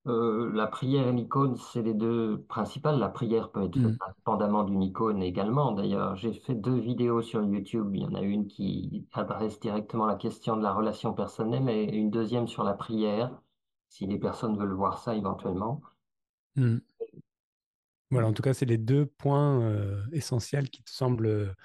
Euh, 0.08 0.52
la 0.54 0.68
prière 0.68 1.08
et 1.08 1.14
l'icône, 1.14 1.56
c'est 1.58 1.82
les 1.82 1.94
deux 1.94 2.44
principales. 2.50 3.00
La 3.00 3.10
prière 3.10 3.52
peut 3.52 3.64
être 3.64 3.78
faite 3.80 3.92
Mm. 3.92 3.98
indépendamment 4.08 4.64
d'une 4.64 4.82
icône 4.84 5.22
également. 5.22 5.72
D'ailleurs, 5.74 6.16
j'ai 6.16 6.34
fait 6.34 6.56
deux 6.56 6.78
vidéos 6.80 7.22
sur 7.22 7.44
YouTube. 7.44 7.92
Il 7.96 8.02
y 8.02 8.06
en 8.06 8.14
a 8.16 8.22
une 8.22 8.48
qui 8.48 9.08
adresse 9.14 9.60
directement 9.60 10.06
la 10.06 10.16
question 10.16 10.58
de 10.58 10.64
la 10.64 10.74
relation 10.74 11.14
personnelle 11.14 11.70
et 11.70 11.84
une 11.96 12.10
deuxième 12.12 12.48
sur 12.48 12.64
la 12.64 12.74
prière, 12.74 13.42
si 13.90 14.08
les 14.08 14.20
personnes 14.20 14.58
veulent 14.58 14.74
voir 14.74 14.98
ça 15.00 15.16
éventuellement. 15.16 15.82
Mm. 16.56 16.80
Voilà, 18.12 18.28
en 18.28 18.34
tout 18.34 18.42
cas, 18.42 18.54
c'est 18.56 18.66
les 18.66 18.80
deux 18.80 19.06
points 19.06 19.62
euh, 19.62 20.04
essentiels 20.12 20.70
qui 20.72 20.84
te 20.84 20.90
semblent. 20.90 21.56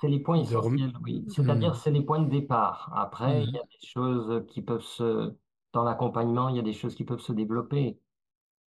C'est 0.00 0.08
les 0.08 0.20
points 0.20 0.36
rem- 0.36 0.42
essentiels, 0.42 0.92
oui. 1.02 1.24
C'est-à-dire, 1.28 1.72
Mm. 1.72 1.74
c'est 1.74 1.90
les 1.90 2.02
points 2.02 2.20
de 2.20 2.28
départ. 2.30 2.90
Après, 2.94 3.44
il 3.44 3.50
y 3.50 3.58
a 3.58 3.62
des 3.62 3.86
choses 3.86 4.44
qui 4.48 4.62
peuvent 4.62 4.82
se, 4.82 5.34
dans 5.74 5.84
l'accompagnement, 5.84 6.48
il 6.50 6.56
y 6.56 6.60
a 6.60 6.62
des 6.62 6.72
choses 6.74 6.96
qui 6.96 7.04
peuvent 7.04 7.20
se 7.20 7.32
développer. 7.34 8.00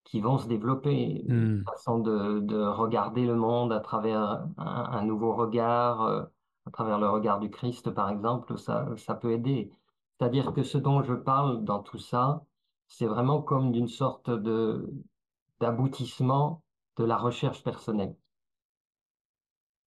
qui 0.06 0.22
vont 0.22 0.38
se 0.40 0.48
développer, 0.48 1.24
une 1.24 1.36
Mm. 1.60 1.64
façon 1.66 2.00
de, 2.00 2.40
de 2.42 2.62
regarder 2.64 3.26
le 3.26 3.36
monde 3.36 3.74
à 3.74 3.80
travers 3.82 4.22
un, 4.58 4.86
un 4.92 5.04
nouveau 5.06 5.36
regard, 5.36 6.02
euh, 6.04 6.24
à 6.68 6.72
travers 6.72 7.00
le 7.00 7.10
regard 7.10 7.40
du 7.40 7.50
Christ, 7.52 7.92
par 7.92 8.10
exemple, 8.10 8.58
ça, 8.60 8.88
ça 8.98 9.16
peut 9.16 9.32
aider. 9.34 9.72
C'est-à-dire 10.20 10.54
que 10.54 10.64
ce 10.64 10.78
dont 10.80 11.04
je 11.04 11.14
parle 11.16 11.64
dans 11.66 11.84
tout 11.84 12.00
ça, 12.00 12.46
c'est 12.88 13.06
vraiment 13.08 13.42
comme 13.44 13.72
d'une 13.74 13.90
sorte 13.90 14.30
de 14.32 14.92
d'aboutissement 15.62 16.64
de 16.98 17.06
la 17.06 17.18
recherche 17.18 17.64
personnelle. 17.64 18.18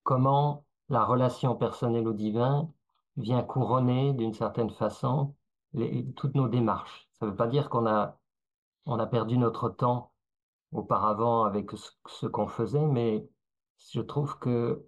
Comment 0.02 0.66
la 0.90 1.04
relation 1.04 1.56
personnelle 1.56 2.06
au 2.08 2.12
divin 2.12 2.72
vient 3.16 3.42
couronner 3.42 4.12
d'une 4.14 4.34
certaine 4.34 4.70
façon 4.70 5.36
les- 5.72 6.12
toutes 6.14 6.34
nos 6.34 6.48
démarches. 6.48 7.09
Ça 7.20 7.26
ne 7.26 7.30
veut 7.30 7.36
pas 7.36 7.46
dire 7.46 7.68
qu'on 7.68 7.86
a, 7.86 8.18
on 8.86 8.98
a 8.98 9.06
perdu 9.06 9.38
notre 9.38 9.68
temps 9.68 10.12
auparavant 10.72 11.44
avec 11.44 11.70
ce, 11.72 11.90
ce 12.06 12.26
qu'on 12.26 12.46
faisait, 12.46 12.86
mais 12.86 13.28
je 13.92 14.00
trouve 14.00 14.38
que 14.38 14.86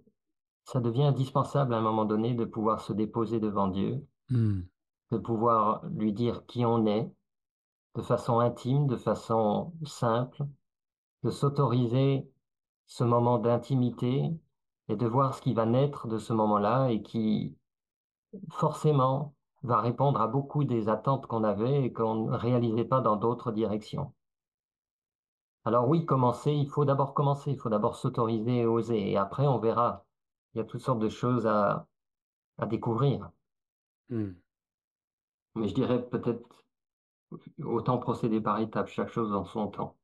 ça 0.65 0.79
devient 0.79 1.03
indispensable 1.03 1.73
à 1.73 1.77
un 1.77 1.81
moment 1.81 2.05
donné 2.05 2.33
de 2.33 2.45
pouvoir 2.45 2.81
se 2.81 2.93
déposer 2.93 3.39
devant 3.39 3.67
Dieu, 3.67 4.05
Mm. 4.29 4.61
de 5.11 5.17
pouvoir 5.17 5.85
lui 5.85 6.13
dire 6.13 6.45
qui 6.45 6.65
on 6.65 6.85
est 6.87 7.11
de 7.95 8.01
façon 8.01 8.39
intime, 8.39 8.87
de 8.87 8.95
façon 8.95 9.73
simple, 9.85 10.43
de 11.23 11.29
s'autoriser 11.29 12.27
ce 12.87 13.03
moment 13.03 13.37
d'intimité 13.37 14.31
et 14.87 14.95
de 14.95 15.05
voir 15.05 15.35
ce 15.35 15.41
qui 15.41 15.53
va 15.53 15.65
naître 15.65 16.07
de 16.07 16.17
ce 16.17 16.33
moment-là 16.33 16.87
et 16.89 17.03
qui 17.03 17.55
forcément 18.49 19.32
va 19.63 19.81
répondre 19.81 20.21
à 20.21 20.27
beaucoup 20.27 20.63
des 20.63 20.89
attentes 20.89 21.25
qu'on 21.27 21.43
avait 21.43 21.83
et 21.83 21.93
qu'on 21.93 22.25
ne 22.25 22.35
réalisait 22.35 22.85
pas 22.85 23.01
dans 23.01 23.15
d'autres 23.15 23.51
directions. 23.51 24.13
Alors 25.65 25.87
oui, 25.87 26.05
commencer, 26.05 26.51
il 26.51 26.67
faut 26.67 26.83
d'abord 26.83 27.13
commencer, 27.13 27.51
il 27.51 27.57
faut 27.57 27.69
d'abord 27.69 27.95
s'autoriser 27.95 28.59
et 28.59 28.65
oser, 28.65 29.11
et 29.11 29.17
après 29.17 29.47
on 29.47 29.59
verra. 29.59 30.05
Il 30.53 30.57
y 30.57 30.61
a 30.61 30.65
toutes 30.65 30.81
sortes 30.81 30.99
de 30.99 31.09
choses 31.09 31.47
à, 31.47 31.87
à 32.57 32.65
découvrir. 32.65 33.31
Mm. 34.09 34.31
Mais 35.55 35.67
je 35.67 35.73
dirais 35.73 36.03
peut-être 36.03 36.65
autant 37.63 37.97
procéder 37.97 38.41
par 38.41 38.59
étapes, 38.59 38.87
chaque 38.87 39.09
chose 39.09 39.33
en 39.33 39.45
son 39.45 39.67
temps. 39.67 39.97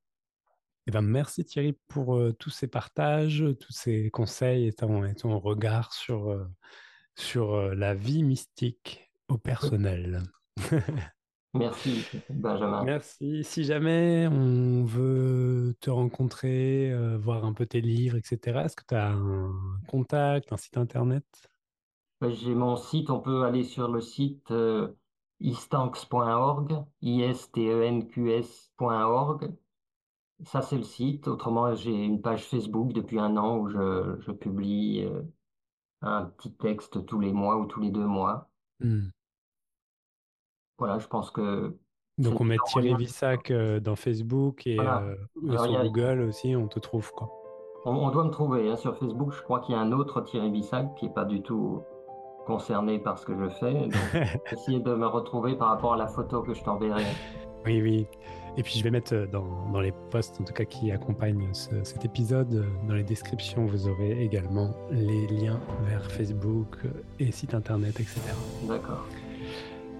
Eh 0.87 0.91
ben, 0.91 1.01
merci 1.01 1.45
Thierry 1.45 1.77
pour 1.87 2.15
euh, 2.15 2.33
tous 2.33 2.49
ces 2.49 2.67
partages, 2.67 3.45
tous 3.59 3.73
ces 3.73 4.09
conseils 4.09 4.67
et 4.67 4.73
ton, 4.73 5.03
et 5.03 5.13
ton 5.13 5.37
regard 5.37 5.93
sur, 5.93 6.31
euh, 6.31 6.47
sur 7.15 7.53
euh, 7.53 7.75
la 7.75 7.93
vie 7.93 8.23
mystique 8.23 9.08
au 9.29 9.37
personnel. 9.37 10.23
Merci, 11.55 12.05
Benjamin. 12.29 12.83
Merci. 12.83 13.43
Si 13.43 13.63
jamais 13.63 14.27
on 14.27 14.83
veut 14.83 15.75
te 15.79 15.89
rencontrer, 15.89 16.91
euh, 16.91 17.17
voir 17.17 17.43
un 17.43 17.53
peu 17.53 17.65
tes 17.65 17.81
livres, 17.81 18.17
etc., 18.17 18.59
est-ce 18.65 18.75
que 18.75 18.83
tu 18.87 18.93
as 18.93 19.09
un 19.09 19.51
contact, 19.87 20.53
un 20.53 20.57
site 20.57 20.77
internet? 20.77 21.25
Ben, 22.21 22.29
J'ai 22.29 22.53
mon 22.53 22.75
site, 22.75 23.09
on 23.09 23.19
peut 23.19 23.45
aller 23.45 23.63
sur 23.63 23.87
le 23.87 23.99
site 23.99 24.51
euh, 24.51 24.89
istanks.org, 25.39 26.83
I-S-T-E-N-Q-S.org. 27.01 27.51
Ça, 30.45 30.61
c'est 30.61 30.77
le 30.77 30.83
site. 30.83 31.27
Autrement, 31.27 31.73
j'ai 31.73 31.91
une 31.91 32.21
page 32.21 32.45
Facebook 32.45 32.93
depuis 32.93 33.17
un 33.19 33.35
an 33.37 33.57
où 33.57 33.69
je, 33.69 34.17
je 34.19 34.31
publie 34.31 35.03
euh, 35.03 35.23
un 36.01 36.25
petit 36.25 36.53
texte 36.53 37.05
tous 37.07 37.19
les 37.19 37.33
mois 37.33 37.57
ou 37.57 37.65
tous 37.65 37.81
les 37.81 37.89
deux 37.89 38.05
mois. 38.05 38.51
Hmm. 38.79 39.07
Voilà, 40.79 40.97
je 40.99 41.07
pense 41.07 41.29
que 41.31 41.75
Donc 42.17 42.39
on 42.41 42.43
met 42.45 42.57
Thierry. 42.67 42.95
Vissac 42.95 43.51
euh, 43.51 43.79
dans 43.79 43.95
Facebook 43.95 44.65
et, 44.65 44.75
Voilà. 44.75 45.03
euh, 45.03 45.15
Alors, 45.49 45.65
sur 45.65 45.79
a- 45.79 45.83
Google 45.83 46.21
aussi, 46.27 46.55
on 46.55 46.67
te 46.67 46.79
trouve 46.79 47.11
quoi. 47.13 47.29
on, 47.85 47.91
on 47.91 48.09
doit 48.11 48.23
me 48.23 48.29
trouver 48.31 48.69
hein, 48.69 48.77
sur 48.77 48.95
Facebook. 48.97 49.33
Je 49.33 49.41
crois 49.43 49.59
qu'il 49.59 49.75
y 49.75 49.77
a 49.77 49.81
un 49.81 49.91
autre 49.91 50.21
Thierry 50.21 50.49
Bissac 50.49 50.95
qui 50.95 51.05
est 51.07 51.13
pas 51.13 51.25
du 51.25 51.41
tout 51.41 51.81
concerné 52.47 52.97
par 52.99 53.19
ce 53.19 53.25
que 53.25 53.33
je 53.37 53.49
fais. 53.49 53.73
Donc, 53.73 53.93
essayez 54.51 54.79
de 54.79 54.95
me 54.95 55.05
retrouver 55.05 55.55
par 55.55 55.67
rapport 55.69 55.93
à 55.93 55.97
la 55.97 56.07
photo 56.07 56.41
que 56.41 56.53
je 56.53 56.63
t'enverrai. 56.63 57.03
Oui, 57.65 57.81
oui. 57.81 58.07
Et 58.57 58.63
puis 58.63 58.79
je 58.79 58.83
vais 58.83 58.89
mettre 58.89 59.13
euh, 59.13 59.27
dans, 59.27 59.69
dans 59.71 59.79
les 59.81 59.93
posts, 60.09 60.41
en 60.41 60.43
tout 60.43 60.53
cas 60.53 60.63
qui 60.65 60.91
accompagnent 60.91 61.53
ce- 61.53 61.83
cet 61.83 62.03
épisode, 62.05 62.65
dans 62.87 62.95
les 62.95 63.03
descriptions, 63.03 63.65
vous 63.65 63.87
aurez 63.87 64.23
également 64.23 64.71
les 64.91 65.27
liens 65.27 65.59
vers 65.83 66.03
Facebook 66.09 66.77
et 67.19 67.31
site 67.31 67.53
internet, 67.53 67.99
etc. 67.99 68.19
D'accord. 68.67 69.05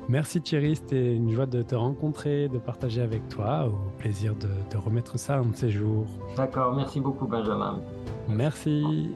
Merci 0.10 0.42
Thierry, 0.42 0.76
c'était 0.76 1.16
une 1.16 1.32
joie 1.32 1.46
de 1.46 1.62
te 1.62 1.76
rencontrer, 1.76 2.50
de 2.50 2.58
partager 2.58 3.00
avec 3.02 3.30
toi. 3.30 3.68
Au 3.68 3.92
plaisir 4.00 4.34
de, 4.34 4.50
de 4.72 4.78
remettre 4.78 5.20
ça 5.20 5.38
un 5.38 5.46
de 5.46 5.56
ces 5.56 5.70
jours. 5.70 6.08
D'accord. 6.36 6.74
Merci 6.76 7.00
beaucoup, 7.00 7.28
Benjamin. 7.28 7.80
Merci. 8.28 9.12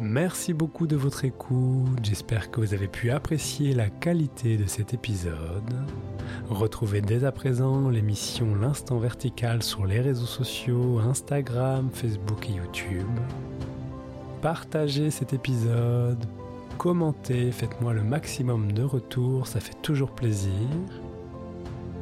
Merci 0.00 0.54
beaucoup 0.54 0.86
de 0.86 0.96
votre 0.96 1.26
écoute. 1.26 1.98
J'espère 2.02 2.50
que 2.50 2.60
vous 2.60 2.72
avez 2.72 2.88
pu 2.88 3.10
apprécier 3.10 3.74
la 3.74 3.90
qualité 3.90 4.56
de 4.56 4.64
cet 4.64 4.94
épisode. 4.94 5.74
Retrouvez 6.48 7.02
dès 7.02 7.24
à 7.24 7.32
présent 7.32 7.90
l'émission 7.90 8.54
L'Instant 8.54 8.98
Vertical 8.98 9.62
sur 9.62 9.84
les 9.84 10.00
réseaux 10.00 10.24
sociaux, 10.24 10.98
Instagram, 10.98 11.90
Facebook 11.92 12.48
et 12.48 12.54
YouTube. 12.54 13.08
Partagez 14.40 15.10
cet 15.10 15.34
épisode, 15.34 16.24
commentez, 16.78 17.50
faites-moi 17.50 17.92
le 17.92 18.04
maximum 18.04 18.70
de 18.72 18.84
retours, 18.84 19.48
ça 19.48 19.58
fait 19.58 19.74
toujours 19.82 20.12
plaisir. 20.12 20.52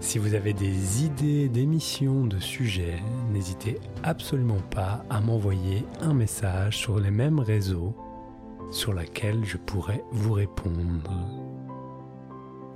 Si 0.01 0.19
vous 0.19 0.35
avez 0.35 0.53
des 0.53 1.05
idées 1.05 1.49
d'émissions, 1.49 2.27
de 2.27 2.39
sujets, 2.39 3.03
n'hésitez 3.33 3.81
absolument 4.03 4.61
pas 4.71 5.03
à 5.09 5.21
m'envoyer 5.21 5.85
un 6.03 6.13
message 6.13 6.77
sur 6.77 7.01
les 7.01 7.11
mêmes 7.11 7.41
réseaux 7.41 7.97
sur 8.71 8.93
lesquels 8.93 9.45
je 9.45 9.57
pourrais 9.57 10.05
vous 10.13 10.35
répondre. 10.35 11.36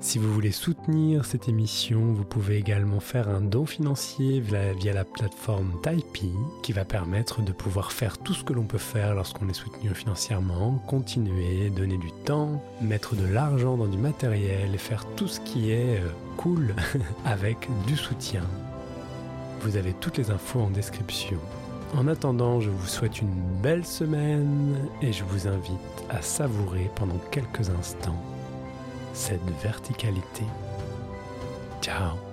Si 0.02 0.18
vous 0.18 0.32
voulez 0.32 0.50
soutenir 0.50 1.26
cette 1.26 1.46
émission, 1.46 2.00
vous 2.14 2.24
pouvez 2.24 2.56
également 2.56 3.00
faire 3.00 3.28
un 3.28 3.42
don 3.42 3.66
financier 3.66 4.40
via, 4.40 4.94
la 4.94 5.04
plateforme 5.04 5.78
Tipeee 5.82 6.32
qui 6.62 6.72
va 6.72 6.86
permettre 6.86 7.42
de 7.42 7.52
pouvoir 7.52 7.92
faire 7.92 8.16
tout 8.16 8.32
ce 8.32 8.42
que 8.42 8.54
l'on 8.54 8.64
peut 8.64 8.78
faire 8.78 9.14
lorsqu'on 9.14 9.50
est 9.50 9.54
soutenu 9.54 9.94
financièrement, 9.94 10.82
continuer, 10.86 11.68
donner 11.68 11.98
du 11.98 12.12
temps, 12.24 12.62
mettre 12.80 13.14
de 13.14 13.26
l'argent 13.26 13.76
dans 13.76 13.88
du 13.88 13.98
matériel 13.98 14.74
et 14.74 14.78
faire 14.78 15.04
tout 15.16 15.28
ce 15.28 15.38
qui 15.40 15.70
est 15.70 15.98
euh, 15.98 16.08
cool 16.38 16.74
avec 17.26 17.68
du 17.86 17.94
soutien. 17.94 18.44
Vous 19.60 19.76
avez 19.76 19.92
toutes 19.92 20.16
les 20.16 20.30
infos 20.30 20.60
en 20.60 20.70
description. 20.70 21.38
En 21.94 22.08
attendant, 22.08 22.62
je 22.62 22.70
vous 22.70 22.86
souhaite 22.86 23.20
une 23.20 23.34
belle 23.62 23.84
semaine 23.84 24.76
et 25.02 25.12
je 25.12 25.24
vous 25.24 25.46
invite 25.46 25.74
à 26.08 26.22
savourer 26.22 26.90
pendant 26.96 27.18
quelques 27.30 27.68
instants 27.68 28.29
cette 29.12 29.48
verticalité. 29.62 30.44
Ciao 31.80 32.29